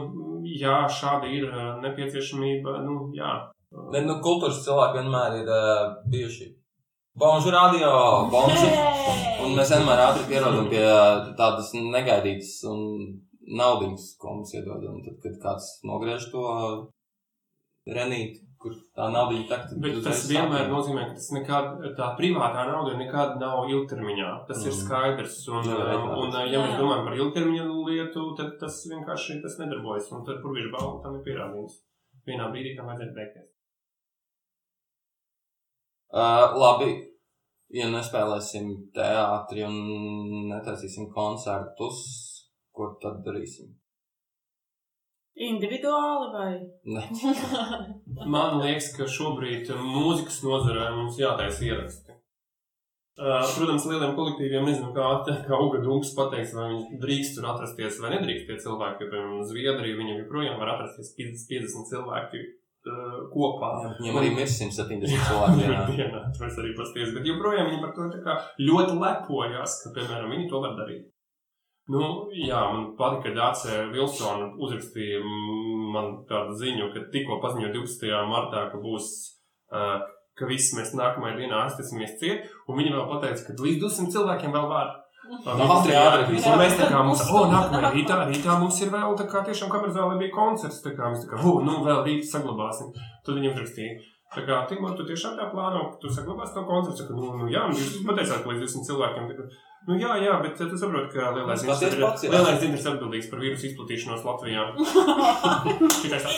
[0.47, 1.51] jā, šāda ir
[1.83, 3.33] nepieciešamība, nu, jā.
[3.91, 6.47] Ne, nu, kultūras cilvēki vienmēr ir uh, bijuši.
[7.19, 7.91] Bonžu radio,
[8.31, 8.71] bonžu.
[9.43, 10.85] Un mēs vienmēr ātri pierodam pie
[11.35, 12.79] tādas negaidītas un
[13.51, 14.79] naudas, ko mums iedod.
[14.87, 16.47] Un tad, kad kāds nogriež to
[17.89, 19.77] renīti, kur tā nauda ir takta.
[19.81, 24.33] Bet tas vienmēr nozīmē, ka tas nekad, tā privātā nauda nekad nav ilgtermiņā.
[24.49, 24.67] Tas mm.
[24.69, 25.37] ir skaidrs.
[25.49, 26.17] Un, Jā, jā, jā.
[26.21, 30.11] un, ja mēs domājam par ilgtermiņa lietu, tad tas vienkārši tas nedarbojas.
[30.13, 31.81] Un tad purvīša balva tam ir pierādījums.
[32.29, 33.49] Vienā brīdī tam vajadzētu beigties.
[36.11, 36.91] Uh, labi,
[37.71, 39.77] ja nespēlēsim teātri un
[40.51, 42.01] netaisīsim koncertus,
[42.75, 43.71] ko tad darīsim?
[45.35, 46.53] Individuāli vai?
[46.91, 47.03] Ne.
[48.33, 52.17] Man liekas, ka šobrīd mūzikas nozarē mums jātaisa ieraksti.
[53.21, 55.07] Uh, Protams, lieliem kolektīviem nezinu, kā,
[55.45, 59.03] kā Uga Dunkas pateiks, vai viņi drīkst tur atrasties vai nedrīkst tie cilvēki.
[59.05, 63.71] Jo, piemēram, Zviedrija viņam joprojām var atrasties 50, 50 cilvēki uh, kopā.
[63.83, 65.81] Jā, Viņam arī ir 170 cilvēki dienā.
[65.91, 66.23] dienā.
[66.37, 70.31] To es arī pasties, bet joprojām viņi par to tā kā ļoti lepojas, ka, piemēram,
[70.33, 71.05] viņi to var darīt.
[71.91, 75.19] Nu, jā, man patīk, ka Dārsa Vilsona uzrakstīja
[75.91, 78.11] man tādu ziņu, ka tikko paziņoja 12.
[78.29, 79.09] martā, ka būs,
[79.73, 79.97] uh,
[80.37, 84.55] ka visi mēs nākamajā dienā aiztaisimies ciet, un viņa vēl pateica, ka līdz 200 cilvēkiem
[84.55, 84.93] vēl var.
[85.31, 86.39] ātri, ātri.
[86.39, 89.73] Un mēs tā kā mums, o, nākamajā rītā, rītā mums ir vēl tā kā tiešām
[89.73, 92.93] kamerazālē bija koncerts, tā kā mēs tā kā, hu, nu vēl rīt saglabāsim.
[93.25, 93.99] Tad viņi uzrakstīja.
[94.31, 97.03] Tā kā, Timur, tu tiešām tā plāno, ka tu saglabāsi to koncertu?
[97.03, 99.27] Saka, nu, nu jā, jūs pateicāt, ka līdz 200 cilvēkiem.
[99.27, 99.47] Tā kā,
[99.89, 104.27] nu jā, jā, bet tu saproti, ka lielais dzintars ir ir, atbildīgs par vīrusu izplatīšanos
[104.27, 104.67] Latvijā.
[106.01, 106.35] Tikai tā.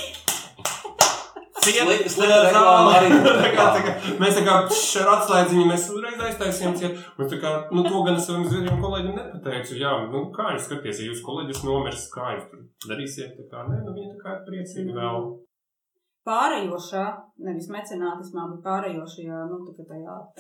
[1.64, 3.12] Ciet, Sli- slikta reklāma arī.
[3.44, 4.56] Tā kā, tā kā, mēs tā kā
[5.00, 6.98] ar atslēdziņu mēs uzreiz aiztaisījām ciet.
[7.16, 9.78] Un tā kā, nu to gan es saviem zviedriem kolēģiem nepateicu.
[9.80, 13.38] Jā, nu kā jūs skaties, ja jūs kolēģis nomirs, kā jūs tur darīsiet?
[13.40, 15.30] Tā kā, nē, nu viņi tā kā ir priecīgi vēl.
[16.24, 17.04] Pārējošā,
[17.44, 19.58] nevis mecenātismā, bet pārējošajā, nu,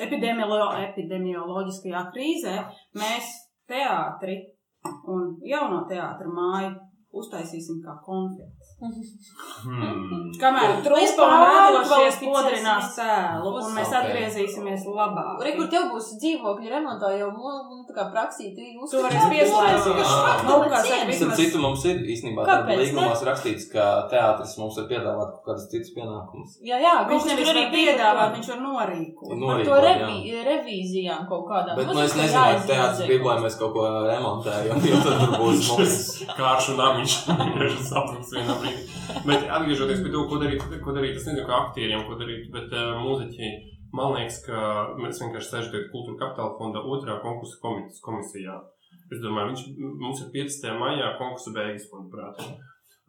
[0.05, 2.55] epidemiolo, epidemioloģiskajā krīzē
[3.01, 3.33] mēs
[3.67, 4.39] teātri
[5.11, 6.73] un jauno teātra māju
[7.13, 8.71] uztaisīsim kā konfekts.
[8.81, 10.31] Hmm.
[10.41, 12.31] Kamēr Mēs trūkst un radošies pārkvalificēsim.
[12.33, 15.43] podrinās cēlu, un mēs atgriezīsimies labāk.
[15.45, 19.85] Re, kur tev būs dzīvokļi remontā jau nu, tā kā praksīti uz Tu varēsi pieslēgties.
[20.43, 22.77] Nu, kā vismaz- citu, mums ir īstenībā ne?
[22.81, 26.57] līgumās rakstīts, ka teātris mums var piedāvāt kaut kādas citas pienākumus.
[26.65, 29.29] Jā, jā, Viņš kaut nevis kur var piedāvāt, viņš var norīkot.
[29.29, 31.75] Par Norīkot, to revi, revīzijām kaut kādām.
[31.77, 35.21] Bet nu, es tas nezinu, vai teātris kaut biblē mēs kaut ko remontējam, jo tad
[35.23, 35.99] tur būs mums.
[36.37, 37.17] Kāršu namiņš
[37.61, 38.87] ir sapnis vienā brīdī.
[39.27, 42.71] Bet atgriežoties pie to, ko darīt, ko darīt, es nezinu, kā aktieriem, ko darīt, bet
[42.73, 43.51] uh, mūziķi,
[43.95, 44.59] man liekas, ka
[44.99, 48.59] mēs vienkārši sēžam tagad kultūra kapitāla fonda otrā konkursa komis- komisijā.
[49.13, 49.63] Es domāju, viņš
[50.01, 50.77] mums ir 15.
[50.81, 52.39] maijā konkursa beigas, manuprāt.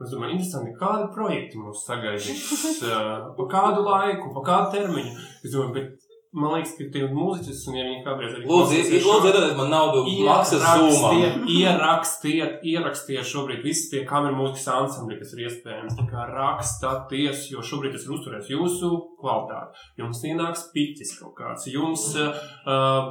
[0.04, 2.48] Es domāju, interesanti, kādi projekti mūs sagaidīs,
[2.82, 5.12] uh, pa kādu laiku, pa kādu termiņu.
[5.44, 6.03] Es domāju, bet
[6.34, 10.02] man liekas, ka tie mūziķis, un ja viņi kādreiz arī Lūdzu, lūdzu, iedodiet man naudu
[10.26, 11.12] maksas summa.
[11.54, 15.96] Ierakstiet, ierakstiet, šobrīd visi tie kameru mūzikas ansambļi, kas ir iespējams.
[15.98, 18.90] Tā kā rakstaties, jo šobrīd tas ir uzturēs jūsu
[19.22, 19.84] kvalitāti.
[20.02, 22.40] Jums ienāks piķis kaut kāds, jums uh,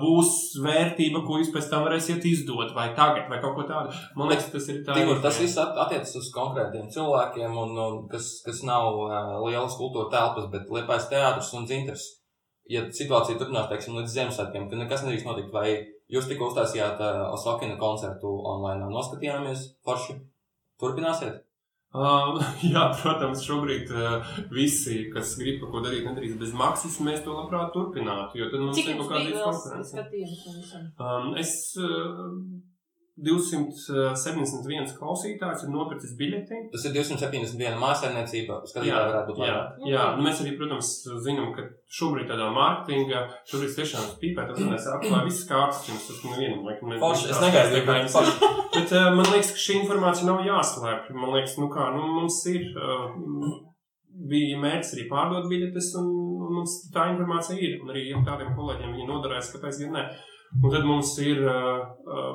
[0.03, 0.33] būs
[0.63, 3.93] vērtība, ko jūs pēc tam varēsiet izdot, vai tagad, vai kaut ko tādu.
[4.19, 4.97] Man liekas, tas ir tā.
[4.99, 9.79] Tīmur, tas viss at- attiecas uz konkrētiem cilvēkiem, un, un kas, kas nav uh, lielas
[9.79, 12.09] kultūra telpas, bet liepais teātris un dzintars.
[12.71, 15.67] Ja situācija turpinās, teiksim, līdz Ziemassvētkiem, tad nekas nedrīkst notikt, vai
[16.13, 20.15] jūs tikko uztaisījāt uh, Osakina koncertu online, noskatījāmies, forši.
[20.80, 21.41] Turpināsiet?
[21.93, 22.39] Um,
[22.73, 27.36] jā, protams, šobrīd uh, visi, kas grib kaut ko darīt, nedarīs bez maksas, mēs to
[27.36, 28.39] labprāt turpinātu.
[28.41, 30.88] Jo tad mums ir kaut kāda visam?
[30.97, 32.23] Um, es uh,
[33.25, 36.59] 271 klausītājs ir nopircis biļeti.
[36.73, 39.88] Tas ir 271 mājasēmniecība, skatītāji varētu būt jā, vairāk.
[39.91, 40.05] jā.
[40.17, 40.91] Nu, mēs arī, protams,
[41.25, 41.65] zinām, ka
[41.99, 46.89] šobrīd tādā mārketingā, šobrīd tiešām spīpē, tas mēs atklājam visas kārtas, jums tas nevienam, laikam,
[46.93, 48.33] ne- Forši, es negaidu, bet jums ir.
[48.73, 51.12] Bet uh, man liekas, ka šī informācija nav jāslēpj.
[51.13, 53.12] Man liekas, nu kā, nu mums ir, uh,
[54.31, 56.07] bija mērķis arī pārdot biļetes, un
[56.55, 57.75] mums tā informācija ir.
[57.83, 60.03] Un arī tādiem kolēģiem viņi noderēs, kāpēc gan ne.
[60.57, 62.33] Un tad mums ir, uh, uh,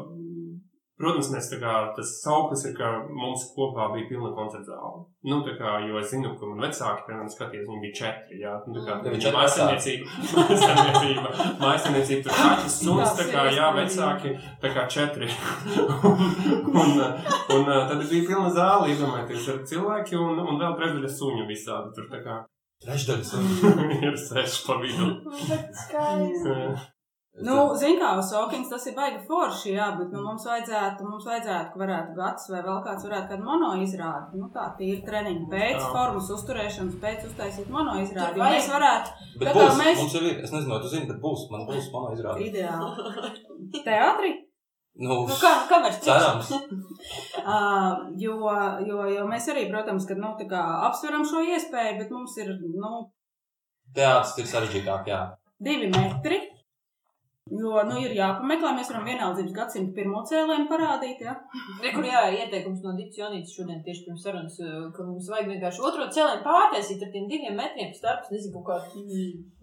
[0.99, 5.05] protams, mēs tā kā tas sauklis ir, ka mums kopā bija pilna koncerta zāle.
[5.31, 8.57] Nu, tā kā, jo es zinu, ka man vecāki, piemēram, skaties, viņi bija četri, jā.
[8.67, 10.11] Nu, tā kā, Tev ir viņa četri mājasaniecība,
[10.43, 11.33] mājasaniecība,
[11.63, 14.35] mājasaniecība, tur kaķis, suns, tā kā, jā, vecāki,
[14.65, 15.31] tā kā četri.
[16.83, 21.99] un, un, tad bija pilna zāle, iedomājieties, ar cilvēki un, un vēl trešdaļa suņu visādi
[21.99, 22.45] tur, tā kā,
[22.79, 23.33] Trešdaļas.
[24.07, 25.09] ir seši pa vidu.
[25.49, 26.55] Bet skaisti.
[27.47, 31.71] Nu, zin kā, Sokins tas ir baigi forši, jā, bet nu, mums vajadzētu, mums vajadzētu,
[31.75, 34.41] ka varētu gads vai vēl kāds varētu kādu mono izrādi.
[34.41, 35.93] Nu, tā tīri treniņu pēc, Jā.
[35.95, 38.41] formas uzturēšanas pēc uztaisīt mono izrādi.
[38.43, 41.07] Jo Mēs varētu Bet kā būs, mēs- mums jau ir, es nezinu, vai tu zini,
[41.13, 42.43] bet būs, man būs, man izrāda.
[42.43, 43.33] ideāli.
[43.87, 44.33] Teātri?
[44.99, 46.51] Nu, Nu, kā, kamēr cerams.
[46.51, 48.35] Uh, jo,
[48.89, 52.51] jo, jo mēs arī, protams, kad, nu, tā kā apsveram šo iespēju, bet mums ir
[52.75, 53.07] nu,
[53.95, 55.21] Teātris ir sarežģītāk, jā.
[55.63, 56.41] divi metri.
[57.49, 61.33] Jo, nu, ir jāpameklē, mēs varam vienaldzības gadsimta pirmo cēlēnu parādīt, ja?
[61.81, 65.49] Re, kur jā, ieteikums no Dītas Jonītas šodien tieši pirms sarunas, eh, ka mums vajag
[65.55, 69.03] vienkārši otro cēlienu pārtaisīt ar tiem diviem metriem starps, nezinu, kaut kā,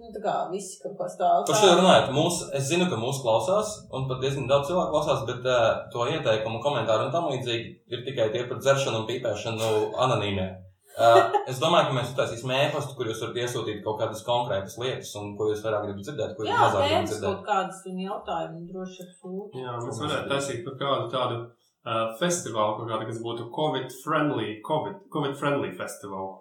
[0.01, 1.45] nu, tā kā visi kaut kā stāv.
[1.45, 5.25] Par šo runājot, mūs, es zinu, ka mūs klausās, un pat diezgan daudz cilvēku klausās,
[5.29, 9.73] bet uh, to ieteikumu, komentāru un tam līdzīgi ir tikai tie par dzeršanu un pīpēšanu
[10.07, 10.64] anonīmē.
[10.95, 15.09] Uh, es domāju, ka mēs uztaisīsim ēpastu, kur jūs varat iesūtīt kaut kādas konkrētas lietas,
[15.19, 17.25] un ko jūs vairāk gribat dzirdēt, ko jūs Jā, mazāk gribat dzirdēt.
[17.27, 19.63] kaut kādas un jautājumi droši absolūti.
[19.65, 24.95] Jā, mēs varētu taisīt par kādu tādu uh, festivālu, kaut kādu, kas būtu Covid-friendly, COVID,
[25.11, 26.31] COVID-friendly festivālu.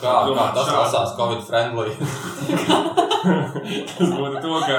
[0.00, 0.78] Kā, kā tas Šādi.
[0.80, 1.92] lasās Covid friendly?
[3.24, 4.76] Tas būtu to, ka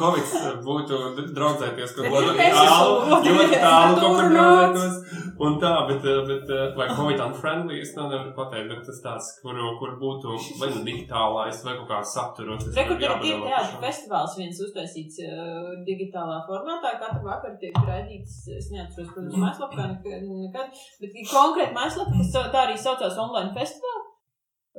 [0.00, 1.00] Covid būtu
[1.36, 2.14] draudzēties kur ir
[2.56, 5.26] tālu, ļoti tālu kaut kur Tur draudzētos.
[5.40, 8.98] Un tā, bet, eh, bet eh, vai Covid unfriendly, es to nevaru pateikt, bet tas
[9.04, 12.58] tāds, kur, kur būtu vai nu digitālais, vai kaut kā satura.
[12.60, 13.80] tas Re, kur ir teātris šo.
[13.86, 20.84] festivāls viens uztaisīts uh, digitālā formātā, katru vakaru tiek raidīts, es neatceros, protams, mājaslapā nekad,
[21.00, 24.09] bet konkrēti mājaslapa, kas tā arī saucās online festivāli.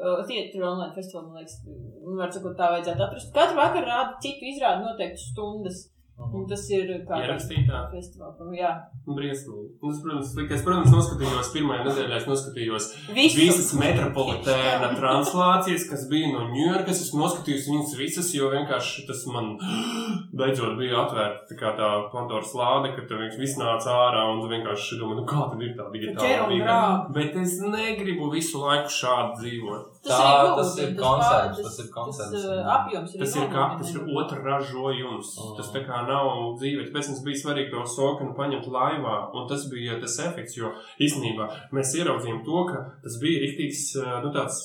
[0.01, 3.33] Uh, Theatre online festivāli, man liekas, nu, var sakot, tā vajadzētu atrast.
[3.35, 5.83] Katru vakaru rāda citu izrādu noteikti stundas.
[6.21, 7.79] Un tas ir kā Ierakstītā.
[7.89, 8.37] festivāls.
[8.53, 8.71] Jā,
[9.07, 9.71] Briesmīgi.
[9.81, 13.39] Nu, es, protams, es, protams, noskatījos pirmajā nedēļā, es noskatījos Visu.
[13.39, 17.01] visas metropolitēna translācijas, kas bija no Ņujorkas.
[17.07, 19.55] Es noskatījos viņas visas, jo vienkārši tas man
[20.39, 25.01] beidzot bija atvērta tā, kā tā Pandoras lāde, ka tur viss nāca ārā un vienkārši
[25.01, 27.09] domā, nu kā tad ir tā digitāla.
[27.17, 29.90] Bet es negribu visu laiku šādi dzīvot.
[30.01, 30.17] Tā,
[30.57, 32.31] tas gluži, ir tas koncepts, pār- tas ir koncepts.
[32.33, 35.31] Tas uh, apjoms ir Tas ir kā, tas ir otra ražojums.
[35.37, 35.53] Mm.
[35.59, 36.87] Tas tā kā nav dzīve.
[36.89, 41.49] Tāpēc mums bija svarīgi to sokanu paņemt laivā, un tas bija tas efekts, jo īstenībā
[41.77, 43.85] mēs ieraudzījām to, ka tas bija rīktīgs,
[44.25, 44.61] nu tāds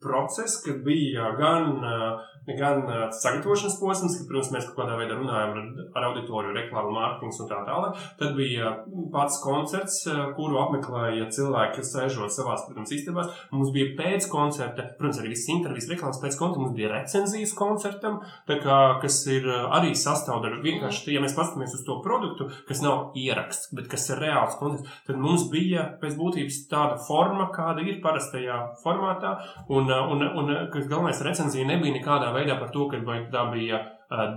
[0.00, 2.18] process, kad bija gan, eh,
[2.58, 5.66] gan eh, sagatavošanas posms, kad, protams, mēs kaut kādā veidā runājam ar,
[5.98, 8.02] ar auditoriju, reklāmu, mārketings un tā tālāk.
[8.20, 8.72] Tad bija
[9.14, 13.32] pats koncerts, eh, kuru apmeklēja cilvēki, kas sēžot savās, protams, istabās.
[13.52, 18.20] Mums bija pēc koncerta, protams, arī visas intervijas reklāmas pēc koncerta, mums bija recenzijas koncertam,
[18.48, 20.62] kā, kas ir arī sastāvdaļa.
[20.64, 24.88] Vienkārši, ja mēs paskatāmies uz to produktu, kas nav ieraksts, bet kas ir reāls koncerts,
[25.06, 29.34] tad mums bija pēc būtības tāda forma, kāda ir parastajā formātā.
[29.68, 33.18] Un, uh, un, un uh, kas galvenais recenzija nebija nekādā veidā par to, ka vai
[33.32, 33.80] tā bija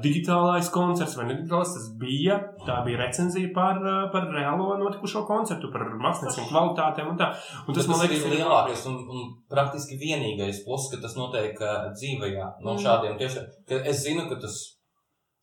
[0.04, 1.72] digitālais koncerts vai nedigitālais.
[1.78, 3.80] Tas bija, tā bija recenzija par,
[4.12, 7.30] par reālo notikušo koncertu, par mākslinieckām kvalitātēm un tā.
[7.68, 11.56] Un Tas, tas, liekas, ir lielākais un, un praktiski vienīgais plus, ka tas notiek
[11.96, 12.84] dzīvajā no Mm.
[12.84, 13.46] šādiem tieši.
[13.68, 14.81] ka Es zinu, ka tas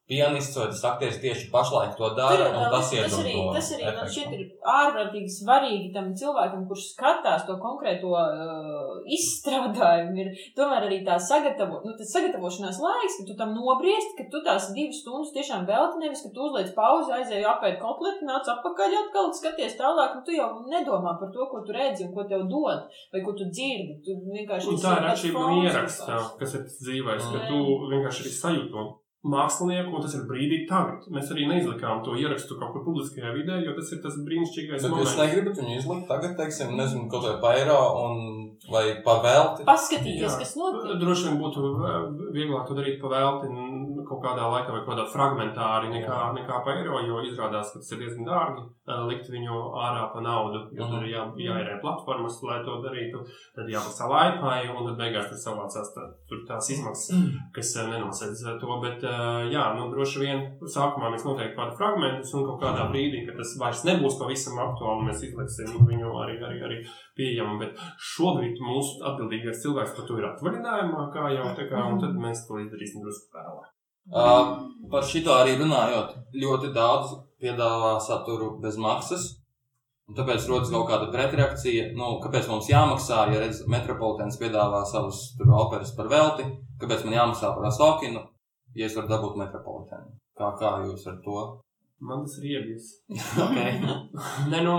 [0.08, 3.52] pianists vai tas aktieris tieši pašlaik to dara, Tur, un tas tas, iedod arī, to
[3.58, 4.12] tas arī man efektu.
[4.14, 4.44] šķiet ir
[4.74, 10.16] ārkārtīgi svarīgi tam cilvēkam, kurš skatās to konkrēto uh, izstrādājumu.
[10.22, 14.40] Ir tomēr arī tā sagatavo, nu, tas sagatavošanās laiks, ka tu tam nobriest, ka tu
[14.46, 18.96] tās divas stundas tiešām velti, nevis ka tu uzliec pauzi, aizēji apēd kotleti, nāc atpakaļ
[19.02, 22.46] atkal, skaties tālāk, un tu jau nedomā par to, ko tu redzi un ko tev
[22.50, 23.98] dod, vai ko tu dzirdi.
[24.08, 26.16] Tu vienkārši Un tā ir atšķirība no vienkārši.
[26.40, 27.46] kas ir tas dzīvais, ka Mm.
[27.48, 27.58] tu
[27.92, 28.82] vienkārši sajūti to
[29.26, 31.02] mākslinieku, un tas ir brīdī tagad.
[31.10, 34.92] Mēs arī neizlikām to ierakstu kaut kur publiskajā vidē, jo tas ir tas brīnišķīgais Bet
[34.92, 35.16] jūs moments.
[35.18, 38.14] negribat viņu izlikt tagad, teiksim, nezinu, kaut vai pa eiro un
[38.70, 39.66] vai pa velti.
[39.66, 40.38] Paskatīties, Jā.
[40.38, 40.94] kas notiek.
[41.02, 41.98] Droši vien būtu eh,
[42.38, 46.74] vieglāk to darīt pa velti n- kaut kādā laikā vai kādā fragmentāri nekā, nekā pa
[46.78, 50.84] eiro, jo izrādās, ka tas ir diezgan dārgi eh, likt viņu ārā pa naudu, jo
[50.84, 50.90] Mhm.
[50.94, 53.20] tur ir jā, jāierē platformas, lai to darītu,
[53.56, 57.16] tad jāmaksā laipai, un tad beigās tur savācās tā, tur tās izmaksas,
[57.54, 60.44] kas eh, nenosedz to, bet eh, jā, nu droši vien
[60.76, 65.08] sākumā mēs noteikti kādu fragmentus, un kaut kādā brīdī, kad tas vairs nebūs pavisam aktuāli,
[65.10, 66.78] mēs izliksim viņu arī, arī, arī
[67.18, 67.76] pieejamu, bet
[68.14, 72.46] šobrīd mūsu atbildīgais cilvēks par to ir atvaļinājumā, kā jau tā kā, un tad mēs
[72.48, 73.74] to izdarīsim drusku vēlāk.
[74.08, 74.54] Uh,
[74.90, 79.34] par šito arī runājot, ļoti daudz piedāvā saturu bez maksas.
[80.08, 81.90] Un tāpēc rodas kaut kāda pretreakcija.
[81.96, 86.46] Nu, kāpēc mums jāmaksā, ja redz, metropolitāns piedāvā savus operas par velti?
[86.80, 88.24] Kāpēc man jāmaksā par asokinu,
[88.78, 90.14] ja es varu dabūt metropolitānu?
[90.38, 91.42] Kā, kā jūs ar to?
[92.00, 92.90] Man tas ir iebies.
[93.44, 93.76] Okay.
[94.52, 94.78] Ne, nu,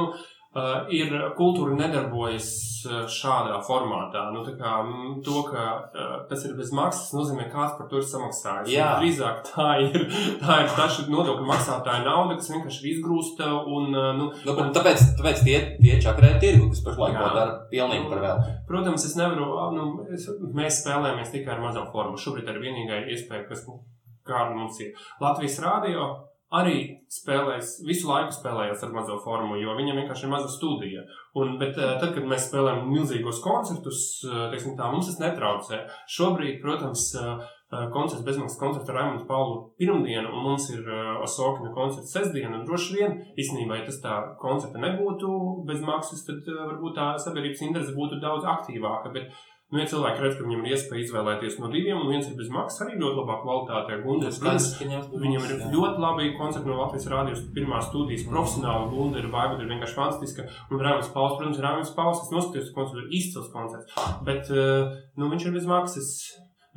[0.56, 2.50] uh, ir kultūra nedarbojas
[2.88, 4.26] uh, šādā formātā.
[4.34, 7.90] Nu, tā kā, mm, to, ka uh, tas ir bez maksas, nozīmē, ka kāds par
[7.92, 8.72] to ir samaksājis.
[8.74, 8.88] Jā.
[8.96, 10.08] Un Drīzāk tā ir,
[10.42, 13.52] tā ir šī nodokļu maksātāja nauda, kas vienkārši ir izgrūsta.
[13.70, 17.60] Un, uh, nu, Nu, bet tāpēc, tāpēc tie, tie čakarē tirgu, kas pašlaik to dara
[17.72, 18.58] pilnīgi par velti.
[18.70, 19.52] Protams, es nevaru.
[19.76, 20.26] Nu, es,
[20.56, 22.20] mēs spēlējamies tikai ar mazo formu.
[22.20, 23.82] Šobrīd ir vienīgā iespēja, kas nu,
[24.28, 24.98] kāda mums ir.
[25.22, 26.10] Latvijas rādio
[26.56, 26.80] arī
[27.14, 31.06] spēlēs, visu laiku spēlējās ar mazo formu, jo viņam vienkārši ir maza studija.
[31.38, 35.84] Un, bet eh, tad, kad mēs spēlējam milzīgos koncertus, eh, teiksim tā, mums tas netraucē.
[36.10, 37.46] Šobrīd, protams, eh,
[37.94, 40.88] koncerts bezmaksas koncerts ar Raimundu Paulu pirmdienu, un mums ir
[41.22, 46.98] Osokina koncerts sestdiena, droši vien, īstenībā, ja tas tā koncerta nebūtu bez maksas, tad varbūt
[46.98, 49.14] tā sabiedrības interese būtu daudz aktīvāka.
[49.14, 49.30] Bet,
[49.70, 52.48] Nu, ja cilvēki redz, ka viņam ir iespēja izvēlēties no diviem, un viens ir bez
[52.50, 54.00] maksas, arī ļoti labā kvalitātē.
[54.02, 54.70] Gundes, protams,
[55.14, 59.70] viņam ir ļoti labi koncerti no Latvijas rādījus, pirmā studijas, profesionāla Gunda ir vaiba, ir
[59.70, 60.48] vienkārši fantastiska.
[60.74, 63.94] Un Rāvis Pauls, protams, Rāvis Pauls, es noskatījos koncertu, ir izcils koncerts.
[64.26, 66.14] Bet, nu, viņš ir bez maksas.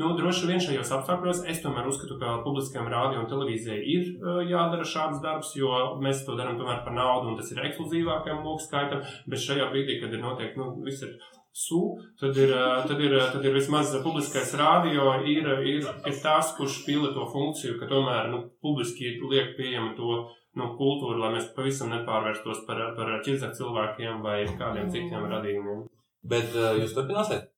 [0.01, 4.39] Nu, droši vien šajos apstākļos es tomēr uzskatu, ka publiskajam rādījumam un televīzijai ir uh,
[4.49, 5.69] jādara šāds darbs, jo
[6.03, 9.05] mēs to darām tomēr par naudu, un tas ir ekskluzīvākajam lūk skaitam.
[9.29, 11.13] Bet šajā brīdī, kad ir noteikti, nu, viss ir
[11.53, 11.81] su,
[12.21, 12.53] tad ir,
[12.89, 17.77] tad ir, tad ir vismaz publiskais rādio, ir, ir, ir tas, kurš pilda to funkciju,
[17.81, 20.23] ka tomēr nu, publiski liek pieejami to
[20.59, 25.85] nu, kultūru, lai mēs pavisam nepārvērstos par, par ķilzak cilvēkiem vai kādiem citiem radījumiem.
[26.23, 27.51] Bet uh, jūs turpināsiet?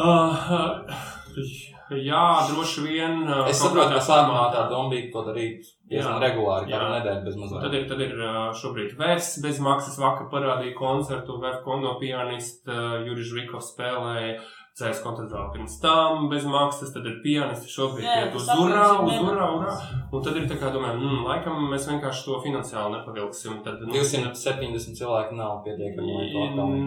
[0.00, 1.19] Uh, uh,
[1.90, 3.24] Jā, droši vien.
[3.50, 7.64] Es saprotu, ka sākumā tā doma bija to darīt diezgan regulāri, kādu nedēļu bez mazliet.
[7.64, 8.14] Tad ir, tad ir
[8.60, 14.38] šobrīd vērsts bez maksas vakar parādīja koncertu, Vērt Kondo pianista Juris Žvikovs spēlēja.
[14.80, 19.48] CS koncertā pirms tam bez maksas, tad ir pianisti šobrīd iet uz urā, uz urā,
[19.58, 19.74] urā.
[20.10, 23.60] Un tad ir tā kā domājam, mm, laikam mēs vienkārši to finansiāli nepavilksim.
[23.66, 26.16] Tad, nu, 270 cilvēki nav pietiekami.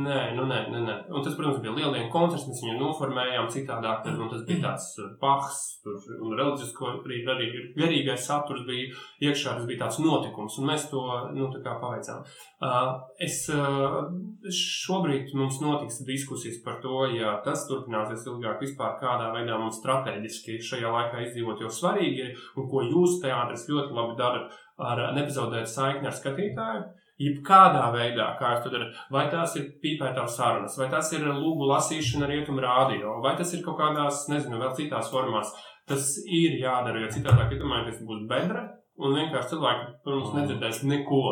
[0.07, 0.97] Nē, nu nē, nē, nē.
[1.13, 4.89] Un tas, protams, bija lieldienu koncerts, mēs viņu noformējām citādāk, tad, un tas bija tāds
[5.21, 8.89] pahs, tur, un reliģisko, arī, arī garīgais saturs bija
[9.29, 11.03] iekšā, tas bija tāds notikums, un mēs to,
[11.35, 12.25] nu, tā kā paveicām.
[12.63, 14.01] Uh, es, uh,
[14.49, 20.59] šobrīd mums notiks diskusijas par to, ja tas turpināsies ilgāk, vispār kādā veidā mums strateģiski
[20.63, 25.69] šajā laikā izdzīvot, jo svarīgi ir, un ko jūs teātris ļoti labi darat, ar nepazaudēt
[25.69, 26.83] saikni ar skatītāju.
[27.21, 31.67] Jebkādā veidā, kā jūs to darat, vai tās ir pīpētās sarunas, vai tas ir lūgu
[31.69, 35.53] lasīšana rietumu rādio, vai tas ir kaut kādās, nezinu, vēl citās formās.
[35.87, 38.65] Tas ir jādara, jo citādi, iedomājieties, būs bedra,
[38.97, 41.23] un vienkārši cilvēki, protams, nedzirdēs neko.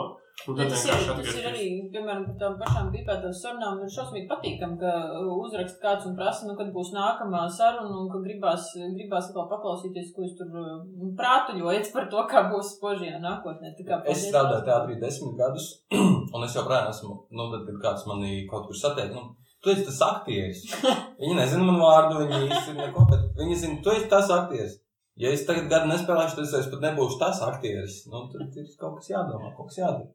[0.50, 3.82] Un tad tas, ir, tas ir arī, piemēram, par tām pašām pīpētām sarunām.
[3.86, 4.94] Ir šausmīgi patīkami, ka
[5.36, 10.10] uzrakst kāds un prasa, nu, kad būs nākamā saruna, un ka gribās, gribās atkal paklausīties,
[10.16, 13.76] ko jūs tur nu, prātuļojat par to, kā būs spožajā nākotnē.
[14.10, 15.70] Es strādāju teātrī desmit gadus,
[16.36, 19.86] un es joprojām esmu, nu, tad, kad kāds mani kaut kur satiek, nu, tu esi
[19.86, 20.64] tas aktieris.
[21.22, 24.80] Viņi nezina manu vārdu, viņi īsti neko, bet viņi zina, tu esi tas aktieris.
[25.22, 28.00] Ja es tagad gadu nespēlēšu, tad es pat nebūšu tas aktieris.
[28.10, 30.10] Nu, tad ir kaut kas jādomā, kaut kas jādara.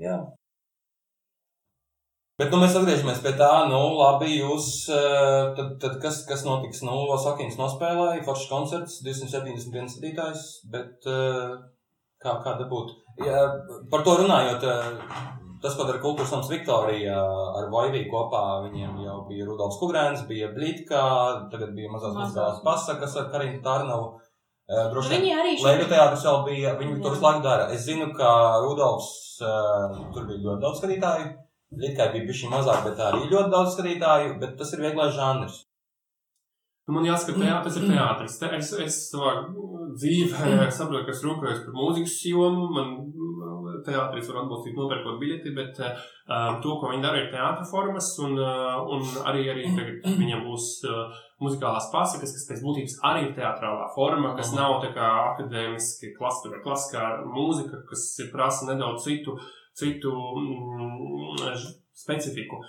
[0.00, 0.16] Jā.
[2.34, 6.80] Bet nu, mēs atgriežamies pie tā, nu, labi, jūs, eh, tad, tad kas, kas notiks?
[6.82, 10.42] Nu, Sakins nospēlēja, foršs koncerts, 271 skatītājs,
[10.72, 11.54] bet eh,
[12.18, 12.90] kā, kā dabūt?
[13.22, 13.44] Ja,
[13.92, 15.14] par to runājot, eh,
[15.62, 17.14] tas, ko dara kultūras nams Viktorija
[17.60, 21.04] ar Vaiviju kopā, viņiem jau bija Rudolfs Kugrēns, bija Blitka,
[21.54, 23.62] tagad bija mazās mazās pasakas ar Karinu
[24.64, 24.92] Tārnavu.
[24.94, 25.54] Droši vien, viņi arī.
[25.60, 27.66] Leidu teātris vēl bija, viņi to visu laiku dara.
[27.74, 28.30] Es zinu, ka
[28.64, 29.10] Rudolfs
[29.44, 31.28] uh, tur bija ļoti daudz skatītāju.
[31.84, 35.64] Likai bija bišķi mazāk, bet arī ļoti daudz skatītāju, bet tas ir vieglais žanrs.
[36.84, 38.38] Nu, man jāsaka, ka tas ir teātris.
[38.40, 39.34] Te es, es savā
[39.96, 42.66] dzīvē saprotu, ka es rūpējos par mūzikas jomu.
[42.76, 42.96] Man
[43.84, 48.10] teātris var atbalstīt nopērkot biļeti, bet um, to, ko viņi dara, ir teātra formas.
[48.24, 53.26] Un, uh, un arī, arī tagad viņam būs uh, muzikālās pasakas, kas pēc būtības arī
[53.28, 59.08] ir teātrālā forma, kas nav tā kā akadēmiski klasiskā, klasiskā mūzika, kas ir prasa nedaudz
[59.08, 59.36] citu,
[59.78, 61.60] citu mm,
[62.04, 62.62] specifiku.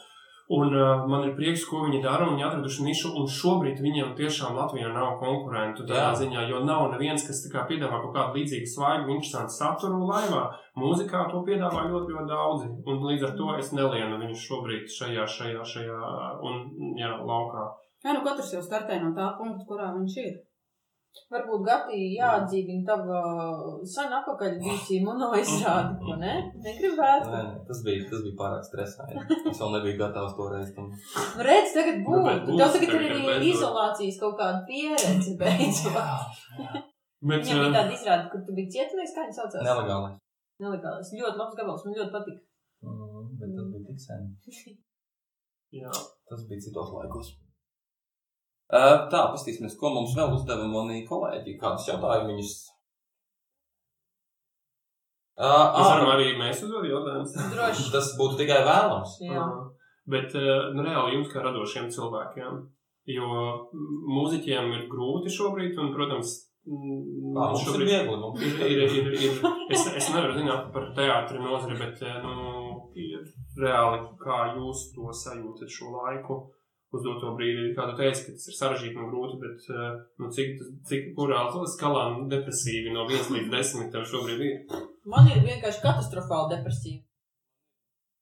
[0.46, 4.12] Un uh, man ir prieks, ko viņi dara, un viņi atraduši nišu, un šobrīd viņiem
[4.18, 6.20] tiešām Latvijā nav konkurentu tādā Jā.
[6.20, 10.44] ziņā, jo nav neviens, kas piedāvā kaut kādu līdzīgu svaigu, interesantu saturu laivā.
[10.78, 15.26] Mūzikā to piedāvā ļoti, ļoti daudzi, un līdz ar to es nelienu viņus šobrīd šajā,
[15.26, 15.98] šajā, šajā
[16.46, 16.62] un,
[17.02, 17.66] jā, laukā.
[18.06, 20.36] Jā, nu katrs jau startē no tā punkta, kurā viņš ir.
[21.32, 23.20] Varbūt Gati jāatdzīvina tava
[23.88, 26.34] sen atpakaļ bijusī monoizrādi, ko ne?
[26.66, 27.32] Negribētu.
[27.32, 27.40] Nē,
[27.70, 29.24] tas bija, tas bija pārāk stresāji.
[29.50, 30.92] Es vēl nebiju gatavs toreiz tam.
[30.92, 32.58] Nu, redz, tagad nu, būtu.
[32.60, 35.96] Tev tagad ir arī izolācijas kaut kāda pieredze beidzot.
[37.26, 39.64] Bet, Viņam bija tāda izrāde, kur tu biji cietumnieks, kā viņi saucās?
[39.66, 40.20] Nelegālais.
[40.62, 41.16] Nelegālais.
[41.16, 42.44] Ļoti labs gabals, man ļoti patika.
[42.86, 44.30] Mm, bet tas bija tik sen.
[45.80, 45.96] Jā.
[46.30, 47.34] Tas bija citos laikos.
[48.72, 52.54] Tā, paskatīsimies, ko mums vēl uzdeva mani kolēģi, kādus jautājumus.
[55.36, 57.36] Uh, mēs varam arī mēs uzdot jautājumus.
[57.96, 59.18] Tas būtu tikai vēlams.
[59.26, 59.44] Jā.
[59.44, 60.34] Uh, bet,
[60.74, 62.60] nu, reāli jums kā radošiem cilvēkiem,
[63.12, 63.30] jo
[64.16, 66.34] mūziķiem ir grūti šobrīd, un, protams,
[66.66, 68.18] mm, Ā, Mums ir šobrīd- viegli.
[68.22, 69.40] mums Ir, ir, ir, ir,
[69.76, 73.26] es, es nevaru zināt par teātri nozari, bet nu, ir
[73.60, 76.40] reāli, kā jūs to sajūtat šo laiku,
[76.96, 77.72] uz doto brīdi.
[77.78, 81.46] Kā tu teici, ka tas ir sarežģīti un grūti, bet eh, nu, cik, cik kurā
[81.72, 84.80] skalā nu, depresīvi no 1 līdz 10 tev šobrīd ir?
[85.12, 87.04] Man ir vienkārši katastrofāli depresīva.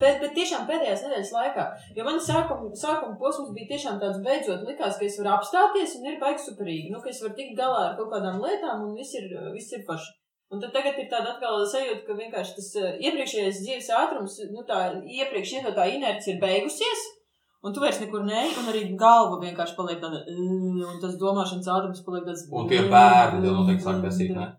[0.01, 1.65] Bet, bet tiešām pēdējās nedēļas laikā,
[1.95, 6.09] jo man sākuma, sākuma posms bija tiešām tāds, beidzot, likās, ka es varu apstāties un
[6.09, 6.89] ir baigi superīgi.
[6.91, 9.85] Nu, ka es varu tikt galā ar kaut kādām lietām un viss ir, viss ir
[9.87, 10.11] paši.
[10.53, 14.65] Un tad tagad ir tāda atkal sajūta, ka vienkārši tas eh, iepriekšējais dzīves ātrums, nu
[14.67, 17.07] tā iepriekš iedotā inerce ir beigusies.
[17.63, 22.03] Un tu vairs nekur neej, un arī galva vienkārši paliek tāda, un tas domāšanas ātrums
[22.03, 22.43] paliek tāds.
[22.51, 24.49] Un tie bērni tev noteikti sāk besīt, ne?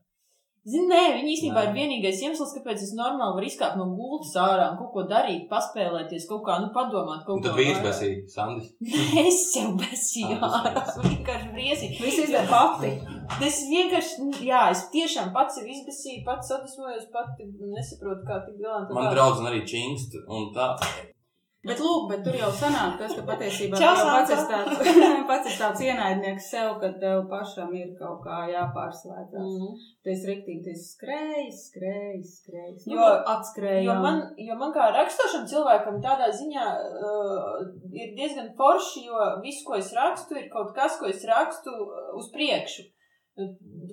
[0.65, 1.65] Zini, nē, viņi īstenībā Nē.
[1.67, 5.43] ir vienīgais iemesls, kāpēc es normāli varu izkāpt no gultas ārā un kaut ko darīt,
[5.51, 7.45] paspēlēties, kaut kā, nu, padomāt, kaut ko.
[7.45, 8.71] tad vīrs besīt, Sandis.
[9.27, 11.99] Es jau besīju Ah, tas ārā, vienkārši briesīgi.
[12.07, 12.95] Viss izdara pati.
[13.45, 18.87] Es vienkārši, jā, es tiešām pats sev izbesīju, pats sadusmojos, pati nesaprotu, kā tik galā.
[18.89, 20.71] Man draudzene arī čingst, un tā.
[21.65, 24.81] Bet, lūk, bet tur jau sanāk, tas, ka patiesībā jau pats esi tāds,
[25.31, 29.47] pats esi tāds ienaidnieks sev, ka tev pašam ir kaut kā jāpārslēdzas.
[29.49, 29.71] Mm.
[30.05, 32.87] Tu esi riktīgi, tu esi skrējis, skrējis, skrējis.
[32.91, 33.87] Nu, Jo- atskrējis.
[33.89, 36.67] Jo man, jo man kā rakstošam cilvēkam tādā ziņā
[37.01, 37.63] uh,
[37.97, 42.11] ir diezgan forši, jo viss, ko es rakstu, ir kaut kas, ko es rakstu uh,
[42.21, 42.91] uz priekšu.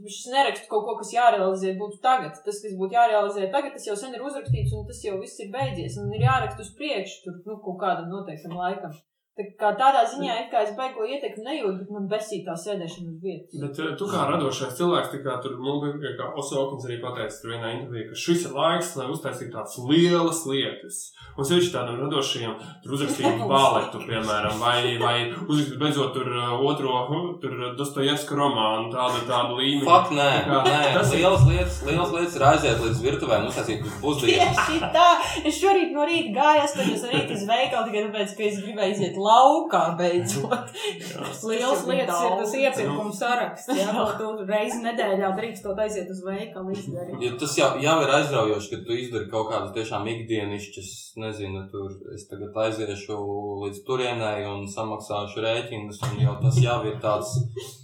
[0.01, 2.37] Nu, Es nerakstu kaut ko, kas jārealizē būtu tagad.
[2.45, 5.51] Tas, kas būtu jārealizē tagad, tas jau sen ir uzrakstīts, un tas jau viss ir
[5.53, 5.97] beidzies.
[6.01, 8.95] Un ir jāraksta uz priekšu, tur nu, kaut kādam noteiktam laikam.
[9.39, 13.13] Tā kā tādā ziņā, it kā es baigo ietekmi nejūtu, bet man besīja tā sēdēšana
[13.13, 13.53] uz vietas.
[13.63, 15.77] Bet eh, tu kā radošais cilvēks, tā kā tur, nu,
[16.19, 20.41] kā Osokins arī pateica tur vienā intervijā, ka šis ir laiks, lai uztaisītu tādas lielas
[20.51, 20.97] lietas.
[21.39, 25.15] Un sevišķi tādam radošajam, tur uzrakstītu baletu, piemēram, vai, vai
[25.47, 26.97] uzrakstīt beidzot tur eh, otro,
[27.41, 29.87] tur Dostojevska romānu, tādu, tādu līmeni.
[29.87, 30.91] Fakt, nē, Tā kā nē.
[30.99, 34.59] tas ir- Lielas lietas, lielas lietas ir aiziet līdz virtuvē un uztaisīt pusdienas.
[34.67, 35.07] Tieši tā.
[35.47, 38.95] Es šorīt no rīta gāju, astoņos no rīta uz veikalu tikai tāpēc, ka es gribēju
[38.97, 40.71] iziet laukā beidzot.
[41.01, 41.17] Ir
[41.47, 43.71] lietas ir tas iepirkuma saraksts.
[43.77, 47.17] Jā, ko tu reizi nedēļā drīkstot aiziet uz veikalu izdarīt.
[47.23, 51.95] Jo tas jau, jau ir aizraujoši, ka tu izdari kaut kādas tiešām ikdienišķas, nezinu, tur
[52.15, 53.17] es tagad aiziešu
[53.65, 57.33] līdz turienei un samaksāšu rēķinus, un jau tas jau ir tāds,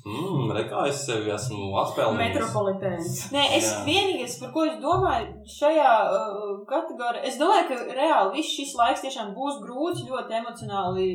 [0.06, 2.22] mmm, re, kā es sevi esmu atspēlējis.
[2.22, 3.20] Metropolitēns.
[3.36, 3.84] Nē, es Jā.
[3.88, 9.06] vienīgais, par ko es domāju šajā uh, kategorijā, es domāju, ka reāli viss šis laiks
[9.06, 11.08] tiešām būs grūts, ļoti emocionāli,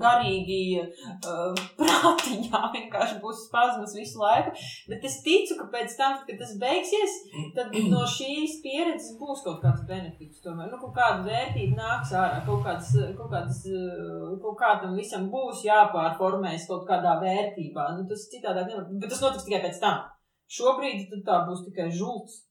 [0.00, 4.52] garīgi, uh, prātiņā vienkārši būs spazmas visu laiku.
[4.90, 7.18] Bet es ticu, ka pēc tam, kad tas beigsies,
[7.56, 10.42] tad no šīs pieredzes būs kaut kāds benefits.
[10.44, 15.28] Tomēr, nu, kaut kāda vērtība nāks ārā, kaut kāds, kaut kāds, uh, kaut kādam visam
[15.32, 17.88] būs jāpārformējas kaut kādā vērtībā.
[17.98, 20.06] Nu, tas citādāk nevar, bet tas notiks tikai pēc tam.
[20.52, 22.42] Šobrīd tā būs tikai žults.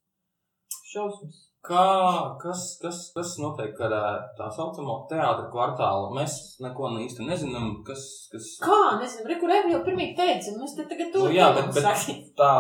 [0.92, 1.51] Šausmas.
[1.62, 1.82] Kā,
[2.42, 6.08] kas, kas, kas notiek ar ā, tā saucamo teātra kvartālu?
[6.18, 8.80] Mēs neko ne īsti nezinām, kas, kas Kā?
[8.98, 12.10] Nezinu, rekur jau pirmie teica, mēs te tagad to Nu, jā, bet, bet
[12.42, 12.52] tā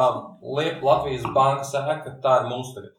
[0.59, 2.93] lieta Latvijas banka sēka, tā ir mums tagad.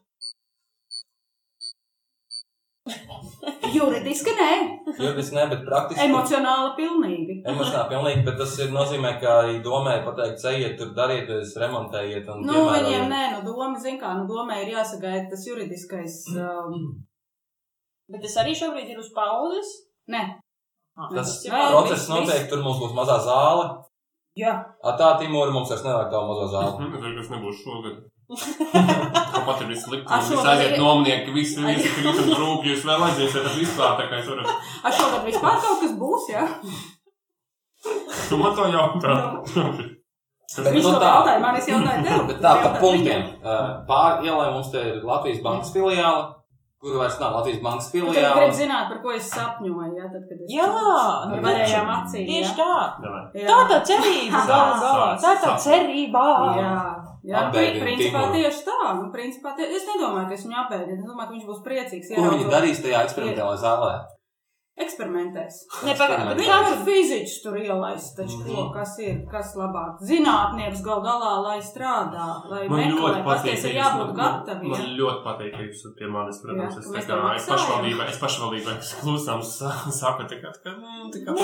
[3.77, 4.49] Juridiski nē,
[4.97, 6.05] Juridiski ne, bet praktiski.
[6.07, 7.35] emocionāli pilnīgi.
[7.53, 12.41] Emocionāli pilnīgi, bet tas ir nozīmē, ka arī domē pateikt, ejiet tur, darieties, remontējiet un
[12.45, 12.85] Nu, piemērojiet.
[12.87, 16.19] viņiem nē, nu, doma, zin kā, nu, domai ir jāsagaida tas juridiskais.
[16.37, 17.03] Um,
[18.11, 19.69] Bet tas arī šobrīd ir uz pauzes.
[20.11, 20.23] nē,
[21.15, 23.63] Tas ir Nē, process notiek, tur mums būs mazā zāle.
[24.37, 24.51] jā.
[24.83, 26.85] A, tā, Timūri, mums vairs nevajag tādu mazo zāli.
[26.85, 27.95] Mhm, tas nebūs šogad.
[29.33, 30.07] Tāpat ir slikti.
[30.07, 32.67] Visi šogad aiziet nomnieki, visi visi krīt un rūp.
[32.69, 34.45] Jūs vēl aiziesiet ar vispār, tā kā es varu.
[34.83, 36.45] Ar šogad vispār kaut kas būs, jā.
[38.29, 39.17] Tu man to jautā.
[40.53, 41.09] Bet, Viņš nu, tā.
[41.09, 42.23] jautāja, man es jautāju tev.
[42.29, 43.21] Bet tā, pa Jautāju punktiem.
[43.89, 46.27] Pāri ielai mums te ir Latvijas bankas filiāla,
[46.83, 48.35] kuru vairs nav Latvijas bankas filiāla.
[48.37, 50.51] gribi zināt, par ko es sapņoju, jā, tad, kad es.
[50.53, 52.27] Jā, Ar nu, varējām acīm.
[52.29, 52.75] Tieši tā.
[53.33, 53.47] Jā.
[53.49, 54.43] Tā tā cerība.
[55.25, 56.27] Tā tā cerība.
[56.59, 56.75] Jā,
[57.23, 58.33] jā Apbēdina principā Timuru.
[58.37, 58.79] tieši tā.
[58.99, 60.99] Nu, principā tie, es nedomāju, ka es viņu apēdinu.
[60.99, 62.11] Es domāju, ka viņš būs priecīgs.
[62.17, 63.93] Ko viņi darīs tajā eksperimentālajā zālē?
[64.73, 65.57] Eksperimentēs.
[65.85, 68.55] Ne, pagaidi, bet Viņi kāds var fiziķus tur ielaist, taču Mhm.
[68.55, 69.99] ko, kas ir, kas labāk.
[70.01, 74.69] Zinātnieks gal galā, lai strādā, lai Man meklē, ļoti patīk, ka ir jābūt man- gataviem.
[74.73, 78.73] Man ļoti patīk, ka jūs pie manis, protams, es tā kā, es pašvaldībai, es pašvaldībai,
[79.03, 81.43] klusām sa- saku, tā kā, tā kā, mm, tā kā, to.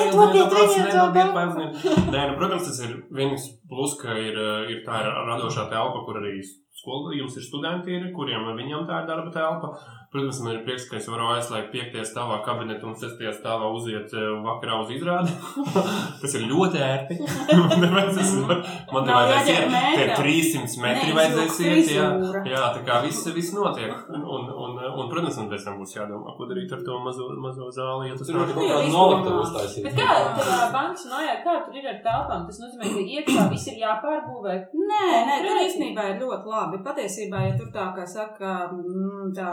[2.10, 4.34] Nē, nu, protams, tas ir vienīgs plus, ka ir,
[4.74, 6.42] ir tā ir radošā telpa, kur arī
[6.80, 9.74] skola, jums ir studenti, ir, kuriem viņam tā ir darba telpa.
[10.10, 12.00] Protams, man ir prieks, ka es varu aizslēgt 5.
[12.10, 13.20] stāvā kabinetu un 6.
[13.38, 15.36] stāvā uziet eh, vakarā uz izrādi.
[16.24, 17.18] Tas ir ļoti ērti.
[17.46, 18.64] Tāpēc es man
[19.06, 20.16] te Nav vajadzēs iet, tie metra.
[20.18, 21.92] 300 metri vajadzēs iet.
[21.94, 22.08] Jā,
[22.50, 23.94] jā, tā kā viss, viss notiek.
[24.10, 27.30] Un, un, un, un, protams, man pēc tam būs jādomā, ko darīt ar to mazo,
[27.46, 28.10] mazo zāli.
[28.10, 28.58] Ja tas Tur notiek.
[28.58, 28.96] kaut izdomā.
[28.98, 29.86] noliktavu uztaisīt.
[29.92, 30.10] Bet kā
[30.42, 32.50] tādā bankas mājā, kā tur ir ar telpām?
[32.50, 34.58] Tas nozīmē, ka iekšā viss ir jāpārbūvē.
[34.90, 36.69] Nē, nē, tur īstenībā ir ļoti labi.
[36.86, 39.52] Patiesībā, ja tur tā kā saka, mm, tā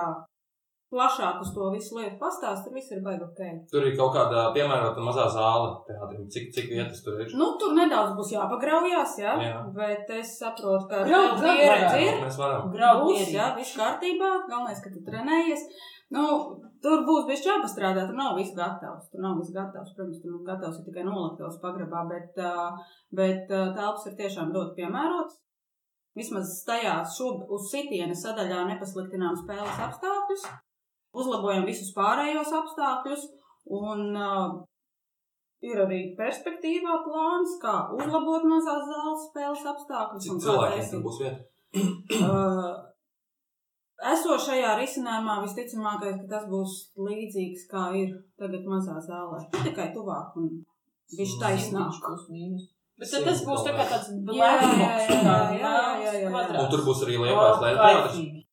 [0.93, 3.41] plašāk uz to visu lietu pastāst, tur viss ir baigi ok.
[3.73, 6.29] Tur ir kaut kāda piemērota mazā zāle teātrim.
[6.31, 7.33] Cik, cik vietas tur ir?
[7.35, 9.57] Nu, tur nedaudz būs jāpagraujās, jā, Jā.
[9.75, 12.21] bet es saprotu, ka tev pieredze ir.
[12.23, 12.71] Mēs varam.
[12.71, 13.35] Graudu Būs, mierīgi.
[13.41, 14.31] jā, viss kārtībā.
[14.47, 15.67] Galvenais, ka tu trenējies.
[16.15, 16.23] Nu,
[16.79, 18.07] tur būs bijis jāpastrādā.
[18.07, 19.11] Tur nav viss gatavs.
[19.11, 19.91] Tur nav viss gatavs.
[19.97, 22.39] Protams, tur nav gatavs ir tikai noliktavs pagrabā, bet,
[23.11, 25.41] bet telpas ir tiešām ļoti piemērotas.
[26.17, 30.47] Vismaz tajā šob, uz sitiena sadaļā nepasliktinām spēles apstākļus,
[31.17, 33.27] uzlabojam visus pārējos apstākļus
[33.77, 34.57] un uh,
[35.67, 40.29] ir arī perspektīvā plāns, kā uzlabot mazās zāles spēles apstākļus.
[40.33, 41.45] un Cik cilvēkiem tur būs vieta?
[42.17, 42.71] Uh,
[44.13, 49.43] esošajā risinājumā visticamākais, ka tas būs līdzīgs kā ir tagad mazā zālē.
[49.57, 50.51] Tikai tuvāk un
[51.17, 52.01] viņš taisnāk.
[52.07, 52.71] Plus mīnus.
[52.97, 55.37] Bet tad tas būs tā kā tāds jā, kā
[56.33, 56.61] kvadrāts.
[56.63, 57.77] Un tur būs arī teātris.
[57.77, 58.47] kaitīgi.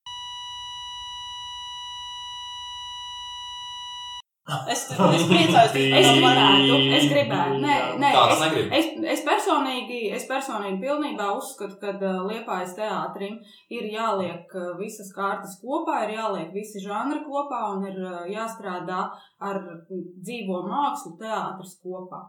[4.73, 7.61] Es, es priecājos, Es gribētu, es gribētu.
[7.63, 13.39] Nē, nē, Tāds es, es, es, personīgi, es personīgi pilnībā uzskatu, ka Liepājas teātrim
[13.71, 18.03] ir jāliek visas kārtas kopā, ir jāliek visi žanri kopā un ir
[18.35, 19.05] jāstrādā
[19.39, 22.25] ar dzīvo mākslu teātris kopā.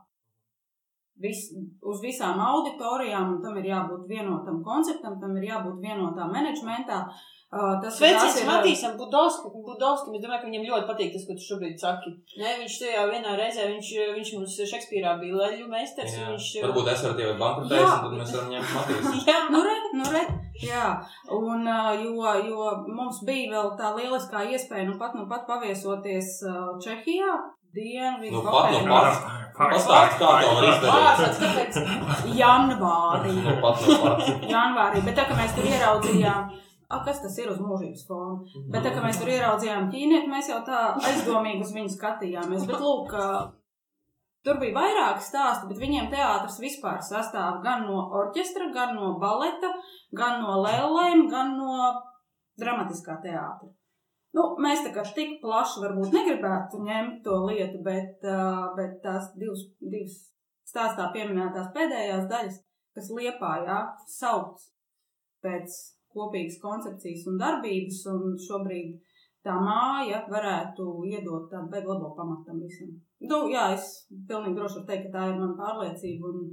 [1.23, 1.47] Vis,
[1.79, 7.05] uz visām auditorijām, un tam ir jābūt vienotam konceptam, tam ir jābūt vienotā menedžmentā.
[7.55, 9.53] Uh, tas, Sveiciens tas ir, uh, Matīsam Budovskim.
[9.63, 10.17] Budovskim.
[10.19, 12.11] Es domāju, ka viņam ļoti patīk tas, ko tu šobrīd saki.
[12.41, 16.17] Nē, viņš tajā vienā reizē, viņš, viņš mums Šekspīrā bija leļu meistars.
[16.19, 16.33] Jā.
[16.33, 19.23] Viņš, Varbūt es varu tevi bankrotēt, un tad mēs varam ņemt Matīs.
[19.31, 20.25] Jā, Nu, re, nu, re,
[20.65, 20.85] jā,
[21.31, 26.41] un, uh, jo, jo mums bija vēl tā lieliskā iespēja nu pat, nu pat paviesoties
[26.49, 27.39] uh, Čehijā,
[27.75, 29.44] Dienvidu Nu, pat nu pat.
[29.55, 31.77] Pastāst, kā to var izdarīt.
[32.41, 33.35] Janvārī.
[33.39, 34.23] Nu, pat nu pat.
[34.51, 36.49] janvārī, bet tā kā mēs tur ieraudzījām,
[36.91, 38.41] a, kas tas ir uz mūžības fona,
[38.75, 42.83] bet tā kā mēs tur ieraudzījām ķīnieti, mēs jau tā aizdomīgi uz viņu skatījāmies, bet
[42.83, 43.15] lūk,
[44.45, 49.71] tur bija vairāki stāsti, bet viņiem teātris vispār sastāv gan no orķestra, gan no baleta,
[50.19, 51.95] gan no lēlēm, gan no
[52.59, 53.71] dramatiskā teātra.
[54.35, 58.25] Nu, mēs tā kā tik plaši varbūt negribētu ņemt to lietu, bet,
[58.79, 60.17] bet tās divas, divas
[60.67, 62.57] stāstā pieminētās pēdējās daļas,
[62.99, 63.81] kas liepā, jā,
[64.11, 64.65] sauc
[65.45, 65.77] pēc
[66.15, 68.97] kopīgas koncepcijas un darbības, un šobrīd
[69.45, 72.91] tā māja varētu iedot tādu beigu labo pamatu tam visam.
[73.25, 76.51] Nu, jā, es pilnīgi droši varu teikt, ka tā ir mana pārliecība, un,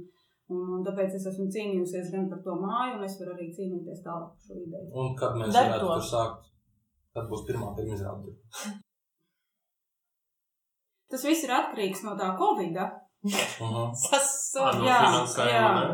[0.52, 4.04] un, un tāpēc es esmu cīnījusies gan par to māju, un es varu arī cīnīties
[4.04, 4.90] tālāk par šo ideju.
[5.02, 5.94] Un kad mēs varētu to.
[5.94, 6.51] tur sākt?
[7.12, 8.32] Kad būs pirmā pirmizrāde?
[11.12, 12.86] Tas viss ir atkarīgs no tā Covid-a.
[13.26, 13.92] Mhm.
[14.56, 15.68] Finansējuma, jā.
[15.76, 15.84] ne?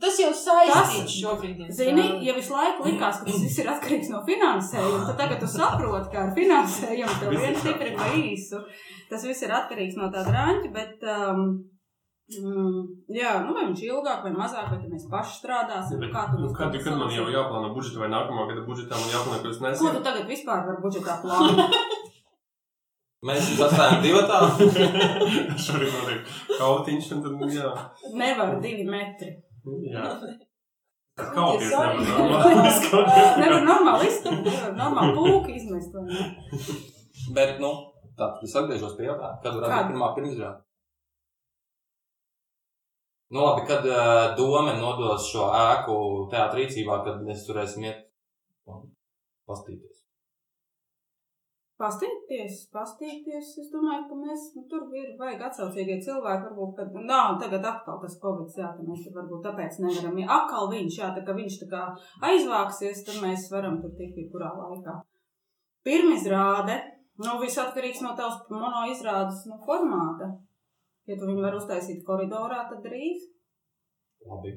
[0.00, 1.60] Tas jau saistīts Tas- šobrīd.
[1.72, 5.48] Zini, ja visu laiku likās, ka tas viss ir atkarīgs no finansējuma, tad tagad tu
[5.48, 8.60] saproti, ka ar finansējumu tev ir viens stipri pa īsu.
[9.10, 11.40] Tas viss ir atkarīgs no tā drāņa, bet, um,
[12.34, 12.78] mm,
[13.14, 16.48] jā, nu vai viņš ilgāk vai mazāk, vai mēs paši strādāsim, Bet, kā tu nu,
[16.56, 19.68] kad, kad man jau jāplāno budžeta vai nākamā gada budžetā man jāplāno, ka es Ko
[19.68, 19.92] nesu.
[19.98, 21.76] tu tagad vispār vari budžetā plānot?
[23.26, 24.40] Mēs jums atstājam divatā.
[25.66, 27.70] Šorīt notiek kautiņš, un tad, nu, jā.
[28.14, 29.32] Nevar divi metri.
[29.90, 30.04] jā.
[31.16, 32.02] Kauties Sorry.
[32.04, 33.38] nevar normāli.
[33.40, 35.94] Nevar normāli izturēt, nevar normāli pūki izmest.
[36.04, 36.26] ne?
[37.32, 37.70] Bet, nu,
[38.18, 39.38] tā tad es atgriežos pie jautājuma.
[39.42, 40.60] Kad varētu būt pirmā pirmizrāde?
[43.34, 45.96] Nu, labi, kad uh, doma nodos šo ēku
[46.30, 48.04] teātrī rīcībā, kad mēs turēsim iet
[48.70, 48.84] un
[49.50, 49.96] pastīties.
[51.76, 53.50] Pastīties, pastīties.
[53.60, 56.46] Es domāju, ka mēs nu, tur ir vajag atsaucīgie cilvēki.
[56.46, 60.16] Varbūt, kad nav tagad atkal tas covid, jā, tad mēs tur varbūt tāpēc nevaram.
[60.22, 61.82] Ja atkal viņš, jā, tā kā viņš tā kā
[62.30, 64.96] aizvāksies, tad mēs varam tur tikt jebkurā laikā.
[65.84, 66.78] Pirmizrāde,
[67.20, 70.32] nu, viss atkarīgs no tavas mono izrādes nu, formāta.
[71.06, 73.26] Ja tu viņu vari uztaisīt koridorā, tad drīz.
[74.26, 74.52] Labi.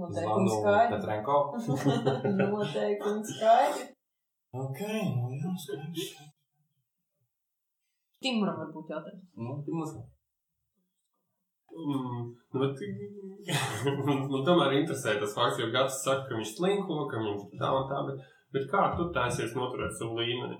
[0.00, 0.92] Noteikumi Zvanu skaidri.
[0.94, 1.38] Petrenko.
[2.54, 3.88] Noteikumi skaidri.
[4.60, 4.80] Ok,
[5.16, 6.14] nu jā, skaidrs.
[8.20, 9.28] Timuram varbūt jautājums.
[9.40, 10.08] Nu, pirmizrāde.
[11.70, 12.80] Mm, nu, bet,
[14.04, 17.70] man, man tomēr interesē tas fakts, jo Gats saka, ka viņš slinko, ka ir tā
[17.76, 18.24] un tā, bet,
[18.56, 20.58] bet kā tu taisies noturēt savu līmeni?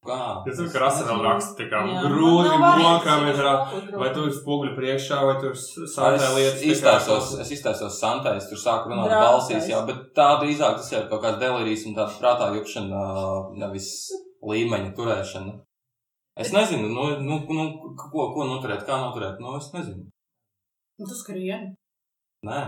[0.00, 4.12] Es zinu, ka Rasēlam raksta tā kā grūti, Man nav blokā, arī vai, grūti.
[4.14, 6.54] tu ir spoguļi priekšā, vai tu ir sāpē lietas.
[6.56, 9.26] Es iztaisos, es iztaisos Santai, es tur sāku runāt Drāztais.
[9.28, 13.02] balsīs, jā, bet tā drīzāk tas ir kaut kāds delirijas un tāds prātā jukšana,
[13.60, 13.90] nevis
[14.40, 15.52] līmeņa turēšana.
[16.40, 17.66] Es nezinu, nu, nu, nu
[18.00, 20.06] ko, ko noturēt, kā noturēt, nu, es nezinu.
[20.96, 21.74] Un tu skrieni.
[22.48, 22.62] Nē,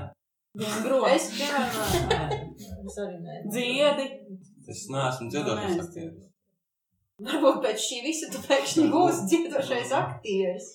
[0.84, 1.08] grozu.
[1.14, 2.44] Es, piemēram,
[2.92, 3.40] es arī nē.
[3.48, 4.06] Dziedi.
[4.68, 6.31] es neesmu es aktieris.
[7.22, 10.68] Varbūt pēc šī visa tu pēkšņi būsi dziedošais aktieris.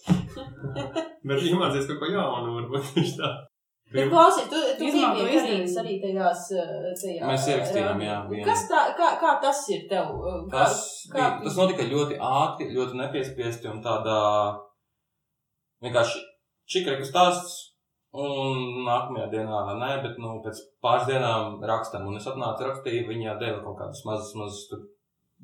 [1.27, 3.31] Bet iemācies kaut ko jaunu, varbūt viņš tā.
[3.87, 5.75] Bet klausies, tu, tu biji izdevību.
[5.81, 6.71] arī tajās, eh,
[7.01, 7.29] tajā.
[7.29, 8.43] Mēs ierakstījām, jā, vienu.
[8.47, 10.09] Kas tā, kā, kā tas ir tev?
[10.51, 10.81] Kā, Tas,
[11.13, 14.19] kā bija, tas notika ļoti ātri, ļoti nepiespiesti un tādā
[15.85, 16.19] vienkārši
[16.67, 17.63] čikreku stāsts.
[18.17, 23.35] Un nākamajā dienā, nē, bet nu, pēc pāris dienām rakstam, un es atnācu rakstīju, viņa
[23.39, 24.85] deva kaut kādus mazus, mazus, tur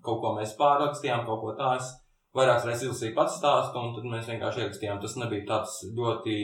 [0.06, 1.74] kaut ko mēs pārrakstījām, kaut ko tā.
[1.80, 1.89] Es
[2.36, 5.01] vairākas reizes izlasīju pats stāstu, un tad mēs vienkārši ierakstījām.
[5.04, 6.38] Tas nebija tāds ļoti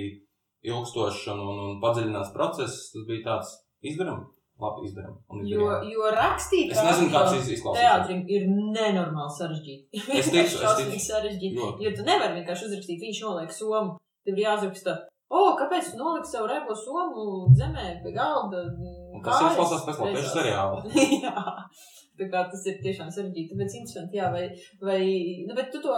[0.69, 3.53] ilgstošs un, un, un padziļināts process, tas bija tāds
[3.87, 4.25] izdarām,
[4.59, 5.13] labi izdarām.
[5.47, 7.79] Jo, jo rakstīt Es nezinu, kāds iz- izklausās.
[7.79, 10.03] Teātrim ir nenormāli sarežģīti.
[10.19, 10.99] Es ticu, es ticu.
[11.11, 11.55] sarežģīti.
[11.61, 11.85] Ļoti.
[11.87, 13.95] Jo tu nevari vienkārši uzrakstīt, viņš noliek somu.
[14.27, 14.97] Tev ir jāuzraksta,
[15.31, 18.65] o, kāpēc tu noliki savu repo somu zemē pie galda?
[19.15, 20.83] Un tas izklausās pēc latviešu seriāla.
[21.23, 21.45] jā.
[22.19, 24.45] Tā kā tas ir tiešām sarežģīti, bet interesanti, jā, vai,
[24.83, 24.99] vai,
[25.47, 25.95] nu, bet tu to,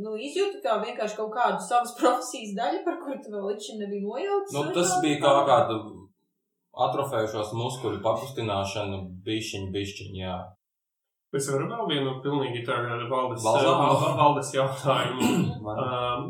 [0.00, 3.82] nu, izjūti kā vienkārši kaut kādu savas profesijas daļu, par kuru tu vēl līdz šim
[3.84, 4.54] nebija nojautis?
[4.56, 5.02] Nu, tas kā?
[5.04, 5.80] bija kā kāda
[6.86, 10.38] atrofējušos muskuļu pakustināšana, bišķiņa, bišķiņa, jā.
[11.36, 13.90] Es varu vēl vienu pilnīgi tādu valdes, Balzāmu.
[14.00, 15.30] val- valdes jautājumu.
[15.70, 16.24] Um,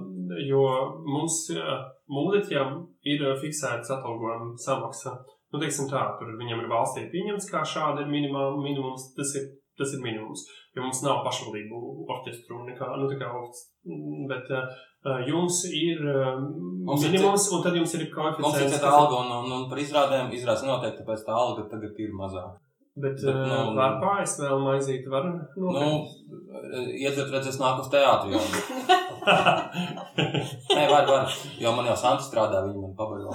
[0.46, 0.60] jo
[1.06, 1.78] mums uh,
[2.12, 2.74] mūziķiem
[3.08, 5.14] ir uh, fiksēts atalgojuma samaksa.
[5.52, 9.08] Nu, teiksim tā, tur viņiem ir valstī pieņemts, kā šāda ir minimā, minimums.
[9.16, 9.48] Tas ir,
[9.80, 10.44] tas ir minimums.
[10.76, 11.80] Jo mums nav pašvaldību
[12.14, 13.72] orķestru nekā, nu, tā kā, orķest-
[14.30, 16.38] bet uh, jums ir uh,
[16.86, 18.78] Mums ir minimums, un tad jums ir Mums ir koeficients.
[18.78, 22.58] kas- alga, un, un, un par izrādēm izrādās noteikti, tāpēc tā alga tagad ir mazāka.
[23.00, 26.94] Bet, Bet, nu, var pāriest vēl maizīt, var Nu, nopirkt.
[27.00, 28.40] iedzert redzēs nāk uz teātri jau.
[30.76, 31.36] Nē, var, var.
[31.62, 33.34] Jo man jau Santa strādā, viņi man pabaro.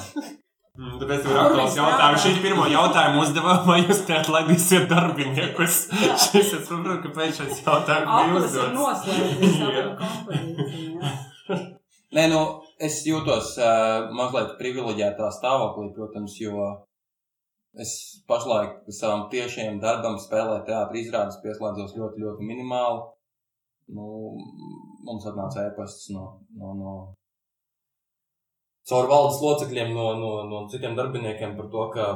[0.76, 2.19] Mm, Tāpēc ir aktuāls jautājums.
[2.19, 5.78] Šī ir pirmā jautājuma uzdevuma, vai jūs neatlaidīsiet darbiniekus.
[6.26, 9.05] Šis es saprotu, kāpēc šis jautājums bija uzdots.
[12.15, 12.41] Nē, nu,
[12.89, 16.67] es jūtos uh, mazliet privileģētā stāvoklī, protams, jo
[17.80, 17.91] es
[18.28, 22.99] pašlaik savam tiešajam darbam spēlēju teātris izrādes, pieslēdzos ļoti, ļoti minimāli.
[23.95, 24.05] Nu,
[25.07, 26.23] mums atnāca ēpasts no,
[26.59, 26.93] no, no
[28.89, 32.07] caur valdes locekļiem, no, no, no citiem darbiniekiem par to, ka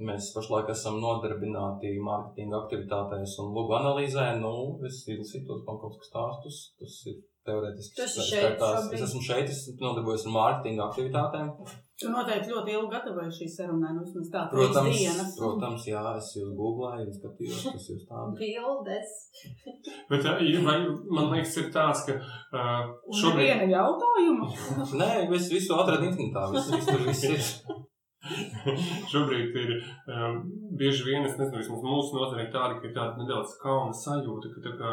[0.00, 4.30] mēs pašlaik esam nodarbināti mārketinga aktivitātēs un logo analīzē.
[4.40, 4.54] Nu,
[4.88, 7.98] es izlasīju tos bankovskas stāstus, tas ir teorētiski.
[7.98, 8.32] Tu esi skaitās.
[8.32, 8.96] šeit šobrīd?
[8.96, 11.52] Es esmu šeit, es nodarbojos ar mārketinga aktivitātēm.
[12.00, 15.34] Tu noteikti ļoti ilgi gatavoji šīs sarunai, nu vismaz tā, trīs Protams, dienas.
[15.36, 18.38] protams, jā, es jūs googlēju, skatījos, kas jūs tādi.
[18.40, 19.12] Bildes.
[20.10, 20.24] Bet
[20.64, 20.78] vai,
[21.12, 23.50] man liekas, ir tāds, ka uh, Un šobrīd.
[23.50, 24.48] viena jautājuma.
[25.02, 27.86] Nē, es visu atradu internetā, viss, viss tur viss ir.
[29.10, 29.70] Šobrīd ir
[30.12, 30.42] um,
[30.80, 34.50] bieži vien, es nezinu, vismaz mūsu nozarē ir tāda, ka ir tāda nedaudz kauna sajūta,
[34.54, 34.90] ka tā kā,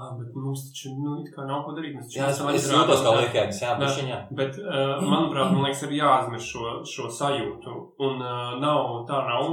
[0.00, 1.96] ah, bet mums taču, nu, nav ko darīt.
[1.98, 2.40] mēs Jā, es,
[2.72, 3.20] jūtos kā jā.
[3.20, 3.84] liekēdis, jā, Nē.
[3.84, 4.18] bišķiņā.
[4.38, 7.76] Bet, uh, manuprāt, man liekas, ir jāaizmirst šo, šo sajūtu.
[8.06, 9.52] Un uh, nav, tā nav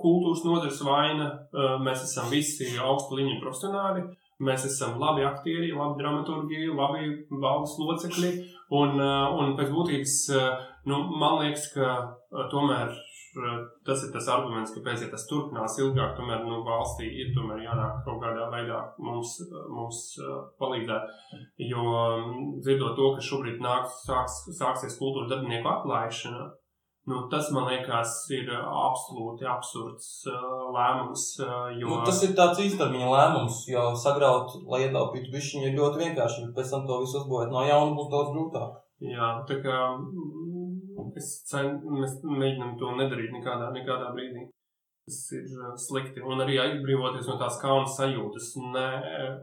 [0.00, 1.28] kultūras nozares vaina.
[1.50, 4.06] Uh, mēs esam visi augstu līmeņu profesionāļi.
[4.40, 7.10] Mēs esam labi aktieri, labi dramaturgi, labi
[7.42, 8.32] valdes locekļi.
[8.78, 12.94] Un, uh, un pēc būtības, uh, nu, man liekas, ka uh, tomēr
[13.86, 16.16] tas ir tas arguments, kāpēc ja tas turpinās ilgāk.
[16.18, 19.36] Tomēr nu, valstī ir tomēr jānāk kaut kādā veidā mums,
[19.70, 21.12] mums uh, palīdzēt.
[21.70, 26.48] Jo mm, dzirdot to, ka šobrīd nāks, sāks, sāksies kultūras darbinieku atlaišana,
[27.10, 31.26] nu, tas man liekas, ir absolūti absurds uh, lēmums.
[31.44, 31.86] Uh, jo...
[31.86, 36.74] Nu, tas ir tāds īstermiņa lēmums, jo sagraut, lai ietaupītu bišķiņu, ir ļoti vienkārši, pēc
[36.74, 38.78] tam to visu uzbūvēt no jauna būs daudz grūtāk.
[39.00, 39.76] Jā, tā kā
[41.18, 44.46] es cen, mēs mēģinām to nedarīt nekādā, nekādā brīdī.
[45.08, 46.20] Tas ir uh, slikti.
[46.22, 48.50] Un arī atbrīvoties no tās kauna sajūtas.
[48.74, 48.84] Ne,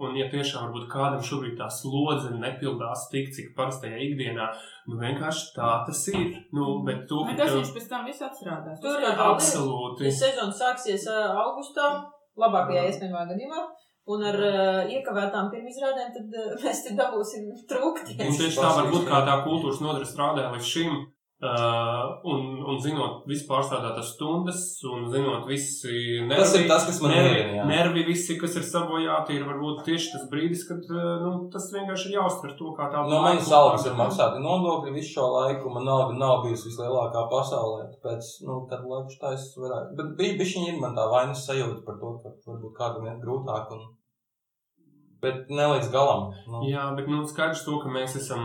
[0.06, 4.46] un, ja tiešām varbūt kādam šobrīd tā slodze nepildās tik, cik parastajā ikdienā,
[4.88, 6.38] nu vienkārši tā tas ir.
[6.56, 8.80] Nu, bet to, Nekas viņš pēc tam viss atstrādās.
[8.86, 10.14] Tur Tas ir kā absolūti.
[10.22, 11.90] Sezona sāksies ā, augustā,
[12.40, 13.66] labākajā iespējamā gadījumā.
[14.08, 18.40] Un ar uh, iekavētām pirmizrādēm tad uh, mēs te dabūsim Un trūkties.
[18.40, 20.96] tieši tā varbūt kā tā kultūras nodara strādāja līdz šim.
[21.38, 25.92] Uh, un, un zinot visu pārstrādātās stundas, un zinot visi
[26.26, 27.66] nervi, Tas ir tas, kas man nervi, mierina, jā.
[27.70, 32.10] nervi visi, kas ir sabojāti, ir varbūt tieši tas brīdis, kad uh, nu, tas vienkārši
[32.10, 33.14] ir jāuztver to kā tādu.
[33.14, 35.70] No manas algas ir maksāti nodokļi visu šo laiku.
[35.76, 37.86] Man alga nav bijusi vislielākā pasaulē.
[37.94, 39.94] Tāpēc, nu, kad laiku es varētu.
[40.02, 43.78] Bet bija bišķiņi ir man tā vainas sajūta par to, ka varbūt kādam ir grūtāk.
[43.78, 43.86] Un...
[45.22, 46.28] Bet ne līdz galam.
[46.46, 46.62] Nu.
[46.70, 48.44] Jā, bet nu, skaidrs to, ka mēs esam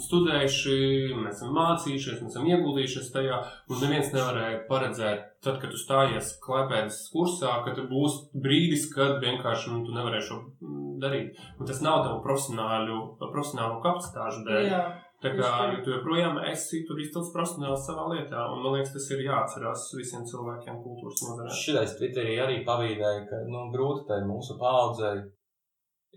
[0.00, 0.76] studējuši,
[1.18, 6.34] mēs esam mācījušies, mēs esam ieguldījušies tajā, un neviens nevarēja paredzēt, tad, kad tu stājies
[6.44, 11.40] klēpēdas kursā, ka būs brīdis, kad vienkārši nu, tu nevarēsi mm, darīt.
[11.60, 14.70] Un tas nav tavu profesionālu, profesionālu kapacitāšu dēļ.
[14.72, 14.86] Jā.
[15.24, 19.06] Tā kā jo tu joprojām esi tur izcils profesionāls savā lietā, un man liekas, tas
[19.14, 21.54] ir jāatcerās visiem cilvēkiem kultūras nozarē.
[21.56, 25.24] Šitais Twitterī arī pavīdēja, ka nu, grūti tai mūsu paudzei,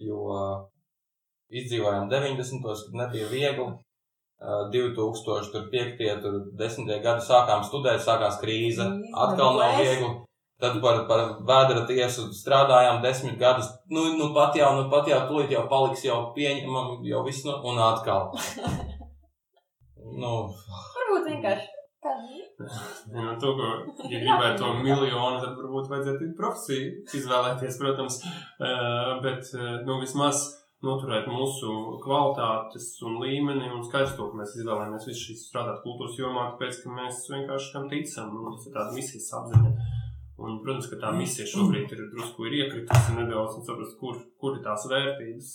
[0.04, 0.40] jo
[1.50, 2.64] izdzīvojām 90.
[2.64, 3.70] kad nebija viegli.
[4.40, 6.22] Uh, 2005.
[6.24, 6.92] tur 10.
[7.04, 8.86] gadu sākām studēt, sākās krīze.
[9.12, 10.12] Atkal nav viegli.
[10.60, 13.70] Tad par, par vēdra tiesu strādājām desmit gadus.
[13.92, 17.56] Nu, nu pat jau, nu pat jau, tūlīt jau paliks jau pieņemami, jau viss, nu,
[17.64, 18.28] un atkal.
[20.24, 20.34] nu,
[20.98, 21.70] Varbūt vienkārši.
[22.04, 23.68] Ja, nu, to, ko,
[24.12, 26.90] ja gribētu to miljonu, tad varbūt vajadzētu profesiju
[27.20, 28.22] izvēlēties, protams.
[28.26, 30.44] Eh, Bet, eh, nu, vismaz
[30.86, 36.20] noturēt mūsu kvalitātes un līmeni un skaidrs to, ka mēs izvēlējamies visu šīs strādāt kultūras
[36.20, 38.36] jomā, tāpēc, ka mēs vienkārši tam ticam.
[38.40, 39.74] Un tas ir tāda misijas apziņa.
[40.40, 44.54] Un, protams, ka tā misija šobrīd ir drusku ir iekritusi nedaudz un saprast, kur, kur
[44.56, 45.50] ir tās vērtības,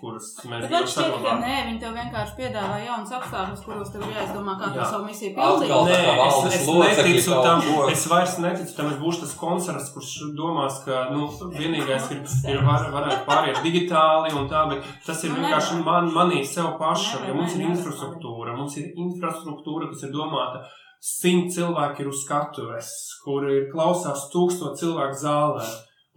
[0.00, 4.06] kuras mēs Bet man šķiet, ka nē, viņi tev vienkārši piedāvā jaunas apstākļus, kuros tev
[4.06, 5.74] ir jāizdomā, kā to savu misiju pildīt.
[5.74, 7.68] tā Nē, es, es neticu tam.
[7.92, 8.90] Es vairs neticu tam.
[8.94, 11.28] Es būšu tas koncerts, kurš domās, ka nu,
[11.58, 12.24] vienīgais ir,
[12.54, 16.74] ir var, varētu pāriet digitāli un tā, bet tas ir Nu, vienkārši man, manī sev
[16.80, 17.28] pašam.
[17.28, 20.64] Ja mums ir infrastruktūra, mums ir infrastruktūra, kas ir domāta.
[21.00, 22.90] Simt cilvēki ir uz skatuves,
[23.24, 25.68] kur ir klausās tūkstoši cilvēku zālē.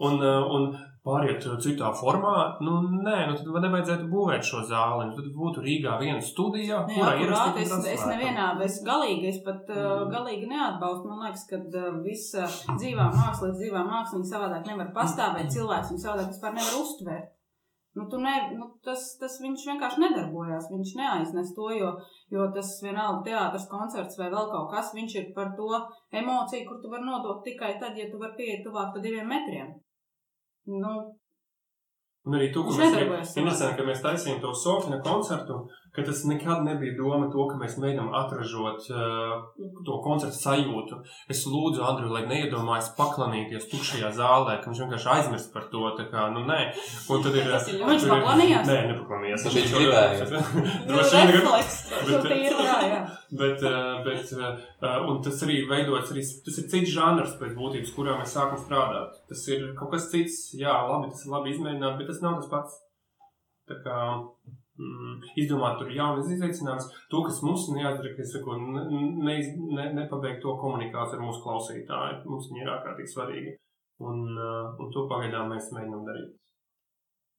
[0.04, 0.74] Un, uh, un
[1.08, 5.06] pāriet uh, citā formā, nu, nē, nu, tad nevajadzētu būvēt šo zāli.
[5.08, 9.30] Nu, tad būtu Rīgā viena studija, Nē, kurā akurāt, ierakstīt es, es nevienā, es galīgi,
[9.32, 11.12] es pat uh, galīgi neatbalstu.
[11.12, 15.52] Man liekas, ka uh, visa dzīvā māksla, dzīvā māksla, viņa savādāk nevar pastāvēt.
[15.56, 17.32] Cilvēks viņu savādāk vispār nevar uztvert.
[17.94, 20.70] Nu, ne, nu, tas, tas viņš vienkārši nedarbojās.
[20.74, 21.92] Viņš neaiznes to, jo,
[22.34, 24.94] jo tas vienalga teātris, koncerts vai vēl kaut kas.
[24.98, 25.70] Viņš ir par to
[26.22, 29.70] emociju, kur tu vari nodot tikai tad, ja tu vari pieiet tuvāk pa diviem metriem.
[30.74, 30.94] Nu,
[32.24, 35.58] Un arī ka Viņš mēs, interesanti, ka mēs taisījām to Sofina koncertu,
[35.94, 39.34] ka tas nekad nebija doma to, ka mēs mēģinām atražot uh,
[39.84, 41.02] to koncertu sajūtu.
[41.30, 45.84] Es lūdzu Andriu, lai neiedomājas paklanīties tukšajā zālē, ka viņš vienkārši aizmirst par to.
[46.14, 46.62] Kā, nu nē,
[47.12, 47.52] un tad ir.
[47.52, 48.72] Tas ir tur ļoti- Viņš ir- paklanījās?
[48.72, 49.46] Nē, nepaklanījās.
[49.52, 50.44] Viņš gribēja.
[50.88, 51.60] Droši vien, ka-
[52.86, 53.02] ir jā.
[53.42, 57.94] Bet, uh, bet uh, un tas arī veidojas, arī, tas ir cits žanrs pēc būtības,
[57.96, 59.20] kurā mēs sākam strādāt.
[59.30, 62.52] Tas ir kaut kas cits, jā, labi, tas ir labi izmēģināt, bet tas nav tas
[62.52, 62.78] pats.
[63.72, 68.86] Tā kā mm, izdomāt tur jaunas izaicinājumus, to, kas mums ir jāizdara, ka saku, ne,
[69.24, 69.40] ne,
[69.80, 72.24] ne, nepabeigt to komunikāciju ar mūsu klausītāju.
[72.28, 73.58] Mums viņa ir ārkārtīgi svarīga.
[74.04, 76.34] Un, un to pagaidām mēs mēģinām darīt.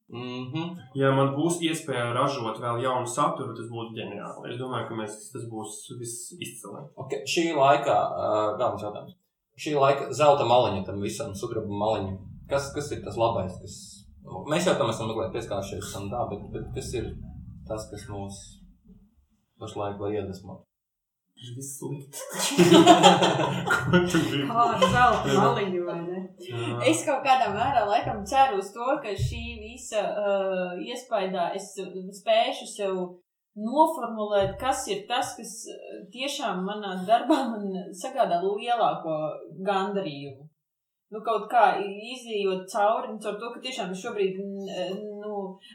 [0.09, 0.67] Mm -hmm.
[0.95, 4.53] Ja man būs iespēja ražot vēl jaunu saturu, tas būtu ģeniāli.
[4.53, 6.81] Es domāju, ka mēs, tas būs viss izcili.
[6.95, 7.21] Okay.
[7.33, 9.15] Šī laika, uh, vēl viens jautājums.
[9.55, 12.17] Šī laika zelta maliņa tam visam, sudraba maliņa.
[12.49, 13.53] Kas, kas ir tas labais?
[13.61, 13.75] Kas...
[14.51, 17.11] Mēs jau tam esam mazliet pieskāršies, un tā, bet, bet kas ir
[17.69, 18.35] tas, kas mūs
[19.61, 20.63] pašlaik var iedvesmot?
[21.35, 22.17] Tas viss slikti.
[23.71, 24.45] Ko tu gribi?
[24.49, 26.14] Kāda zelta maliņa vai ne?
[26.45, 26.79] Jā.
[26.91, 31.71] Es kaut kādā mērā laikam ceru uz to, ka šī visa uh, iespējā es
[32.21, 32.97] spēšu sev
[33.55, 39.15] noformulēt, kas ir tas, kas uh, tiešām manā darbā man sagādā lielāko
[39.67, 40.49] gandarījumu.
[41.13, 44.39] Nu, kaut kā izjūt cauri, un caur to, ka tiešām šobrīd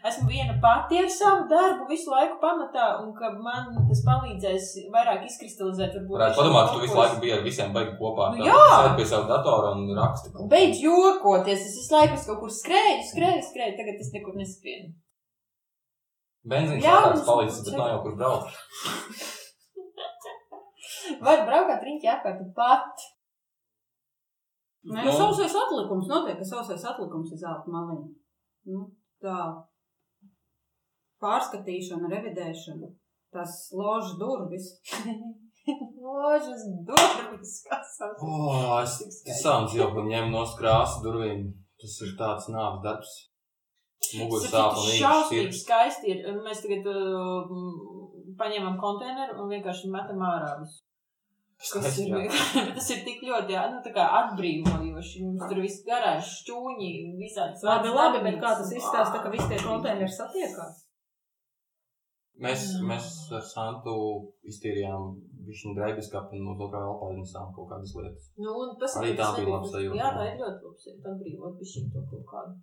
[0.08, 5.26] esmu viena pati ar savu darbu visu laiku pamatā, un ka man tas palīdzēs vairāk
[5.28, 5.96] izkristalizēt.
[5.98, 8.30] varbūt Varētu padomāt, ka tu visu laiku biji ar visiem baigi kopā.
[8.36, 8.56] Nu jā!
[8.74, 10.32] Sēdi pie sava datora un raksti.
[10.54, 14.88] Beidz jokoties, es visu laiku kaut kur skrēju, skrēju, skrēju, tagad es nekur neskrienu.
[16.50, 18.56] Benzīns lētāks palīdzis, bet nav jau kur braukt.
[21.24, 23.08] Var braukt riņķi apkārt pat.
[24.80, 25.12] Nē, Nu.
[25.12, 28.06] sausais atlikums notiek, ka sausais atlikums ir zelta maliņa.
[28.72, 28.86] Nu,
[29.20, 29.34] tā
[31.22, 32.90] pārskatīšana, revidēšana,
[33.34, 34.74] tas ložas durvis.
[36.00, 38.22] Ložas durvis, kas savs.
[38.24, 41.50] Oh, es sānu jau, ka ņem no krāsas durvīm.
[41.80, 43.12] Tas ir tāds nāves darbs.
[44.18, 45.56] muguras Tas sāp un ir šausmīgi ir.
[45.56, 46.12] skaisti.
[46.12, 46.40] Ir.
[46.44, 47.54] Mēs tagad uh,
[48.40, 50.82] paņēmām konteineru un vienkārši metam ārā visu.
[51.60, 52.12] Tas ir,
[52.76, 55.24] tas ir tik ļoti jā, nu, tā kā atbrīvojoši.
[55.26, 57.66] Mums tur viss garāžs, šķūņi, visādi.
[57.68, 60.86] Labi, labi, bet kā tas izstāsta, ka visi tie konteineri satiekās?
[62.41, 62.86] Mēs, Mm.
[62.88, 63.93] mēs ar Santu
[64.49, 65.11] iztīrījām
[65.49, 68.30] višķiņu drēbiskapu un no to kā vēl paņemsām kaut kādas lietas.
[68.41, 69.99] Nu, un tas Arī tā bija laba sajūta.
[69.99, 71.12] Jā, tā ir ļoti labi sajūta.
[71.12, 72.55] Atbrīvot višķiņu to kaut kādu.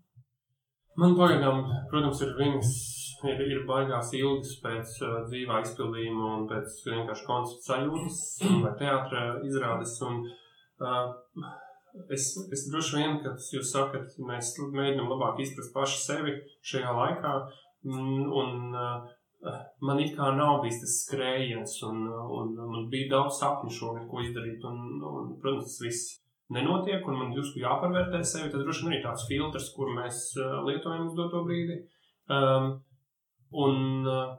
[0.98, 1.60] Man pagaidām,
[1.92, 2.70] protams, ir viens,
[3.30, 8.18] ir, ir baigās ilgas pēc uh, dzīvā izpildījuma un pēc vienkārši koncerta sajūtas
[8.64, 9.94] vai teātra izrādes.
[10.10, 10.24] Un,
[10.82, 11.14] uh,
[12.10, 16.34] es, es droši vien, kad jūs sakat, mēs mēģinām labāk izprast paši sevi
[16.66, 17.36] šajā laikā.
[17.86, 19.06] mm, Un, uh,
[19.86, 24.24] Man it kā nav bijis tas skrējiens, un, un man bija daudz sapņu šogad, ko
[24.26, 24.64] izdarīt.
[24.66, 26.16] Un, un, protams, tas viss
[26.56, 28.50] nenotiek, un man drusku jāpārvērtē sevi.
[28.54, 31.80] Tas droši vien arī tāds filtrs, kur mēs uh, lietojam uz doto brīdi.
[32.34, 32.74] Um,
[33.66, 34.36] un uh,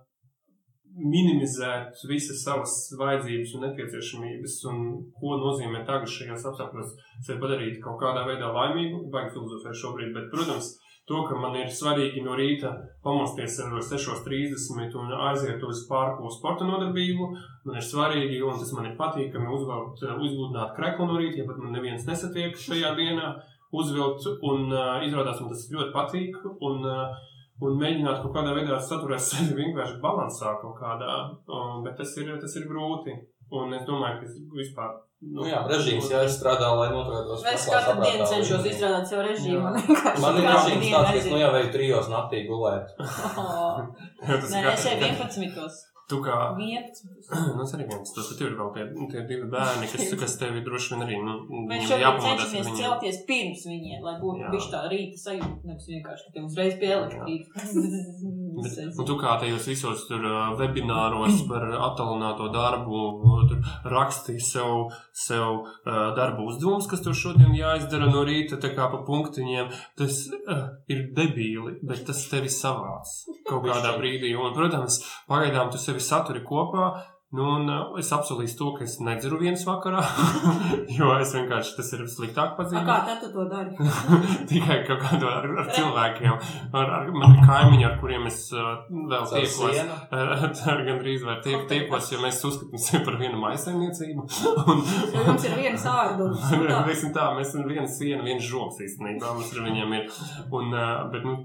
[0.99, 4.82] minimizēt visas savas vajadzības un nepieciešamības, un
[5.20, 6.94] ko nozīmē tagad šajos apstākļos
[7.26, 9.05] sevi padarīt kaut kādā veidā laimīgu.
[9.12, 10.74] Baigi filozofēt šobrīd, bet, protams,
[11.09, 12.70] to, ka man ir svarīgi no rīta
[13.04, 17.28] pamosties ar 6.30 un aiziet uz pārku sporta nodarbību,
[17.66, 21.62] man ir svarīgi, un tas man ir patīkami uzvilkt, uzgludināt kreklu no rīta, ja pat
[21.62, 23.32] man neviens nesatiek šajā dienā,
[23.74, 26.38] uzvilkt, un uh, izrādās man tas ļoti patīk,
[26.68, 27.18] un, uh,
[27.64, 32.32] un mēģināt kaut kādā veidā saturēt sevi vienkārši balansā kaut kādā, uh, bet tas ir,
[32.40, 33.16] tas ir grūti,
[33.59, 34.96] un es domāju, ka es vispār.
[35.18, 37.40] Nu jā, režīms jāizstrādā, lai noturētos.
[37.42, 39.72] Es veselā katru dienu cenšos izstrādāt sev režīmu.
[40.22, 42.92] Man ir režīms tāds, ka es nu jau vēju trijos naktī gulēt.
[44.28, 45.88] Nē, es jau kā- 11.
[46.09, 47.04] Tu kā 11.
[47.28, 50.36] Nu, es arī viens tas, bet tev ir vēl tie, tie divi bērni, kas, kas
[50.40, 51.34] tevi droši vien arī, nu,
[51.68, 52.78] Mēs ar cenšamies viņiem.
[52.78, 56.88] celties pirms viņiem, lai būtu bišķi tā rīta sajūta, nevis vienkārši, ka tev uzreiz pie
[56.98, 58.96] Bet, elektrības.
[58.98, 60.24] un tu kā tajos visos tur
[60.59, 63.02] webināros par attālināto darbu,
[63.50, 63.61] tur
[63.92, 69.02] rakstīji sev, sev uh, darbu uzdevumus, kas tev šodien jāizdara no rīta, tā kā pa
[69.06, 73.12] punktiņiem, tas uh, ir debīli, bet tas tevi savāc
[73.49, 74.34] kaut kādā brīdī.
[74.38, 76.92] Un, protams, pagaidām tu sevi saturi kopā.
[77.28, 80.00] Nu, un uh, es apsolīju to, ka es nedzeru vienas vakarā,
[80.96, 82.86] jo es vienkārši tas ir sliktāk pazīstams.
[82.88, 83.74] kā tad tu to dari?
[84.48, 86.38] Tikai kaut kādā ar, ar cilvēkiem,
[86.72, 88.70] ar, ar mani kaimiņu, ar kuriem es uh,
[89.12, 89.60] vēl tiekos.
[89.60, 89.98] sienu.
[90.08, 90.32] Ar,
[90.72, 94.24] ar gandrīz vai tiek, tiekos, jo mēs uzskatām sevi par vienu maisaimniecību.
[94.64, 96.48] Un, Jo jums ir viens ārdums.
[96.56, 96.80] Nu, tā.
[96.88, 100.08] Teiksim tā, mēs esam viena siena, viens žoks īstenībā, mums ar viņiem ir.
[100.48, 101.36] Un, uh, bet, nu,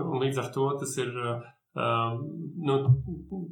[0.00, 1.44] un līdz ar to tas ir, uh,
[1.76, 2.76] nu,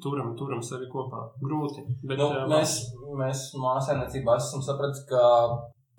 [0.02, 1.22] turam, turam sevi kopā.
[1.42, 1.84] Grūti.
[2.02, 2.78] Bet, Nu, uh, mēs,
[3.18, 5.22] mēs māsēmniecībā esam sapratuši, ka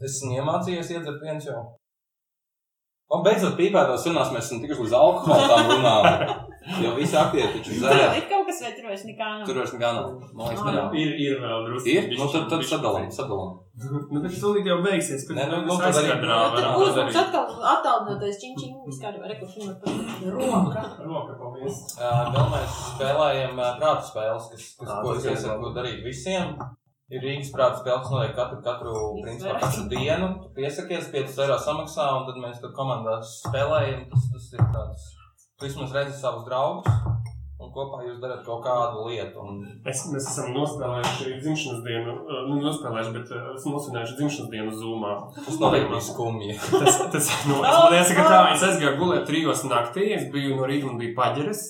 [0.04, 1.64] esmu iemācījies iedzert viens jau.
[3.10, 6.06] Un beidzot, pīpētās runās mēs esam tikuši līdz alkoholam runām.
[6.84, 8.12] Jo visi aktieri taču Tur dzēr.
[8.20, 9.46] ir kaut kas, vai tur vairs nekā nav.
[9.48, 10.10] Tur vairs nekā nav.
[10.38, 10.98] Man liekas, nav.
[11.02, 11.90] Ir, ir vēl drusku.
[11.90, 12.10] Ir?
[12.20, 13.54] Nu, tad, tad sadalām, sadalām.
[14.12, 15.24] Nu, bet tūlīt jau beigsies.
[15.34, 19.72] Nē, nu, nu, tad arī- Tur to būs mums atkal attālinātais čiņčiņ, vispār rekursu
[20.36, 20.84] Roka.
[21.08, 21.80] Roka, paldies.
[21.98, 26.54] Vēl mēs spēlējam prātu spēles, kas, ko es iesaku darīt visiem.
[27.10, 28.92] Ir Rīgas prātu spēles, notiek katru, katru,
[29.24, 30.28] principā, katru dienu.
[30.44, 34.04] Tu piesakies, 5 eiro samaksā, un tad mēs tur komandās spēlējam.
[34.12, 35.08] Tas, tas ir tāds,
[35.58, 36.86] tu vismaz redzi savus draugus,
[37.70, 39.40] un kopā jūs darat kaut kādu lietu.
[39.46, 39.60] Un,
[39.90, 44.74] Es, mēs esam nospēlējuši dzimšanas dienu, uh, nu, nospēlējuši, bet uh, esam nosvinējuši dzimšanas dienu
[44.76, 45.14] zūmā.
[45.38, 46.58] tas noteikti bija skumji.
[46.80, 50.68] Tas, tas, nu, es man jāsaka tā, es aizgāju gulēt trijos naktī, es biju no
[50.70, 51.64] rīta un biju paģeris,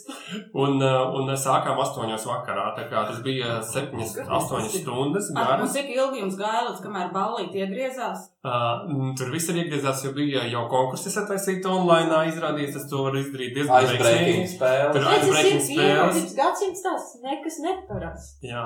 [0.57, 5.73] un, un sākām astoņos vakarā, tā kā tas bija septiņas, astoņas stundas Ar, un garas.
[5.75, 8.29] cik ilgi jums gāja līdz kamēr ballīti iegriezās?
[8.39, 13.17] Uh, tur viss ir iegriezās, jo bija jau konkursi sataisīti online, izrādījās, tas to var
[13.19, 14.53] izdarīt diezgan spēles.
[14.95, 16.21] Tur Tas ir Icebreaking spēles.
[16.21, 16.37] 21.
[16.37, 18.37] gadsimts tās nekas neparasts.
[18.47, 18.63] Jā.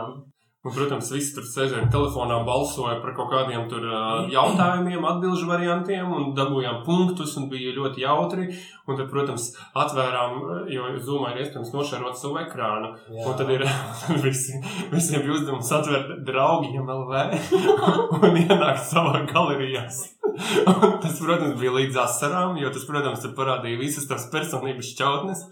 [0.64, 3.84] Un, protams, visi tur sēžēja telefonā, balsoja par kaut kādiem tur
[4.32, 8.48] jautājumiem, atbildžu variantiem, un dabūjām punktus, un bija ļoti jautri.
[8.88, 10.40] Un tad, protams, atvērām,
[10.72, 12.94] jo Zoomā ir iespējams nošērot savu ekrānu.
[13.12, 13.28] Jā.
[13.28, 13.68] Un tad ir
[14.24, 14.64] visi,
[14.96, 17.26] visiem bija uzdevums atvērt draugiem LV
[18.24, 19.90] un ienākt savā galerijā.
[20.24, 25.44] Un tas, protams, bija līdz asarām, jo tas, protams, parādīja visas tās personības šķautnes.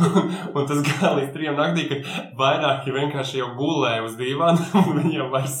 [0.54, 5.34] Un, tas gāja līdz trijiem naktī, kad vairāki vienkārši jau gulēja uz dīvāna, un viņiem
[5.34, 5.58] vairs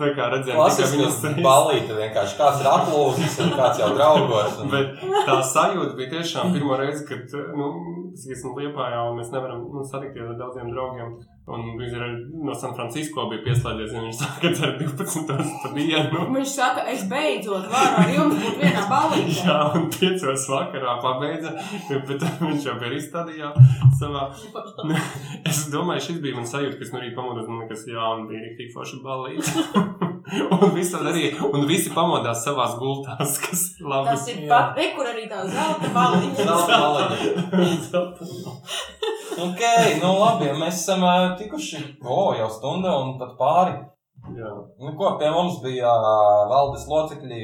[0.00, 1.40] tā kā redzēja tikai viņas sejas.
[1.46, 2.38] balīti vienkārši.
[2.42, 4.60] Kāds ir aplūzis un kāds jau draugos.
[4.64, 4.74] Un...
[4.74, 7.72] Bet tā sajūta bija tiešām pirmo reizi, kad nu,
[8.12, 11.18] es esmu Lietpājā un mēs nevaram nu, satikties ar daudziem draugiem.
[11.48, 12.08] Un viņš arī
[12.44, 15.36] no San Francisco bija pieslēdzies, un viņš saka, ka ar 12.
[15.62, 16.24] pa dienu.
[16.34, 19.36] Viņš saka, es beidzot varu ar jums būt vienā ballītē.
[19.46, 21.54] Jā, un piecos vakarā pabeidza,
[22.10, 23.52] bet viņš jau bija izstādījā
[24.00, 24.26] savā.
[25.48, 28.44] Es domāju, šis bija mans sajūta, kas no rīta pamodos, man liekas, jā, un bija
[28.44, 30.06] rīktīgi forši ballīte.
[30.52, 34.12] un arī, un visi pamodās savās gultās, kas labi.
[34.12, 36.36] Tas ir pat, kur arī tā zelta baliņa.
[36.44, 38.58] Zelta baliņa.
[39.38, 39.62] Ok,
[40.02, 43.76] nu labi, ja mēs esam ā, tikuši o, jau stundu un pat pāri.
[44.34, 44.50] Jā.
[44.82, 46.16] Nu, ko, pie mums bija ā,
[46.50, 47.42] valdes locekļi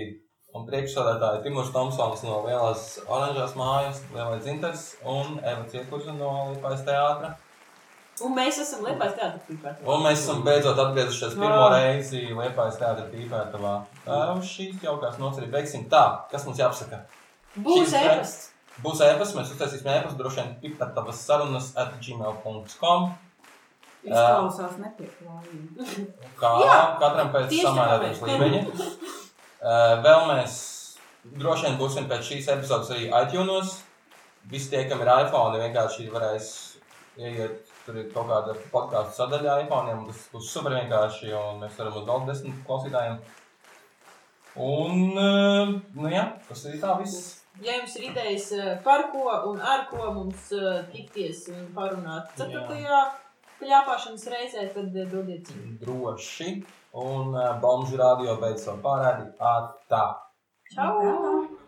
[0.54, 6.84] un priekšsādātāji Timurs Tomsons no Lielās oranžās mājas, Lielais Zinters un Eva Ciekurza no Liepājas
[6.86, 7.34] teātra.
[8.22, 9.86] Un mēs esam Liepājas teātra pīpētā.
[9.90, 13.74] Un mēs esam beidzot atgriezušies pirmo reizi Liepājas teātra pīpētavā.
[14.06, 15.86] Tā, Uz šīs jaukās nots arī beigsim.
[15.90, 17.04] Tā, kas mums jāpasaka?
[17.54, 18.53] Būs ēpasts.
[18.82, 23.12] Būs ēpas, mēs uztaisīsim ēpas, droši vien pipatavas sarunas at gmail.com.
[24.04, 26.06] Izklausās nepieklājīgi.
[26.40, 28.24] Kā Jā, katram pēc mēs.
[28.28, 28.62] līmeņa.
[29.64, 30.56] Uh, vēl mēs
[31.40, 33.78] droši vien būsim pēc šīs epizodes arī iTunes.
[34.50, 36.50] Visi tie, kam ir iPhone, vienkārši varēs
[37.16, 37.70] ieiet.
[37.84, 42.06] Tur ir kaut kāda podkāstu sadaļa iPhone, tas būs super vienkārši, un mēs varam uz
[42.08, 43.18] vēl desmit klausītājiem.
[44.64, 47.43] Un, uh, nu jā, tas arī tā viss.
[47.62, 52.32] Ja jums ir idejas eh, par ko un ar ko mums eh, tikties un parunāt
[52.38, 53.02] ceturtajā
[53.60, 55.76] pļāpāšanas reizē, tad eh, dodiet ziņu.
[55.84, 56.48] Droši.
[56.94, 59.26] Un uh, Bomžu radio beidz savu pārādi.
[59.42, 59.54] Ā,
[59.90, 60.02] tā.
[60.74, 60.92] Čau!
[61.02, 61.63] Tā.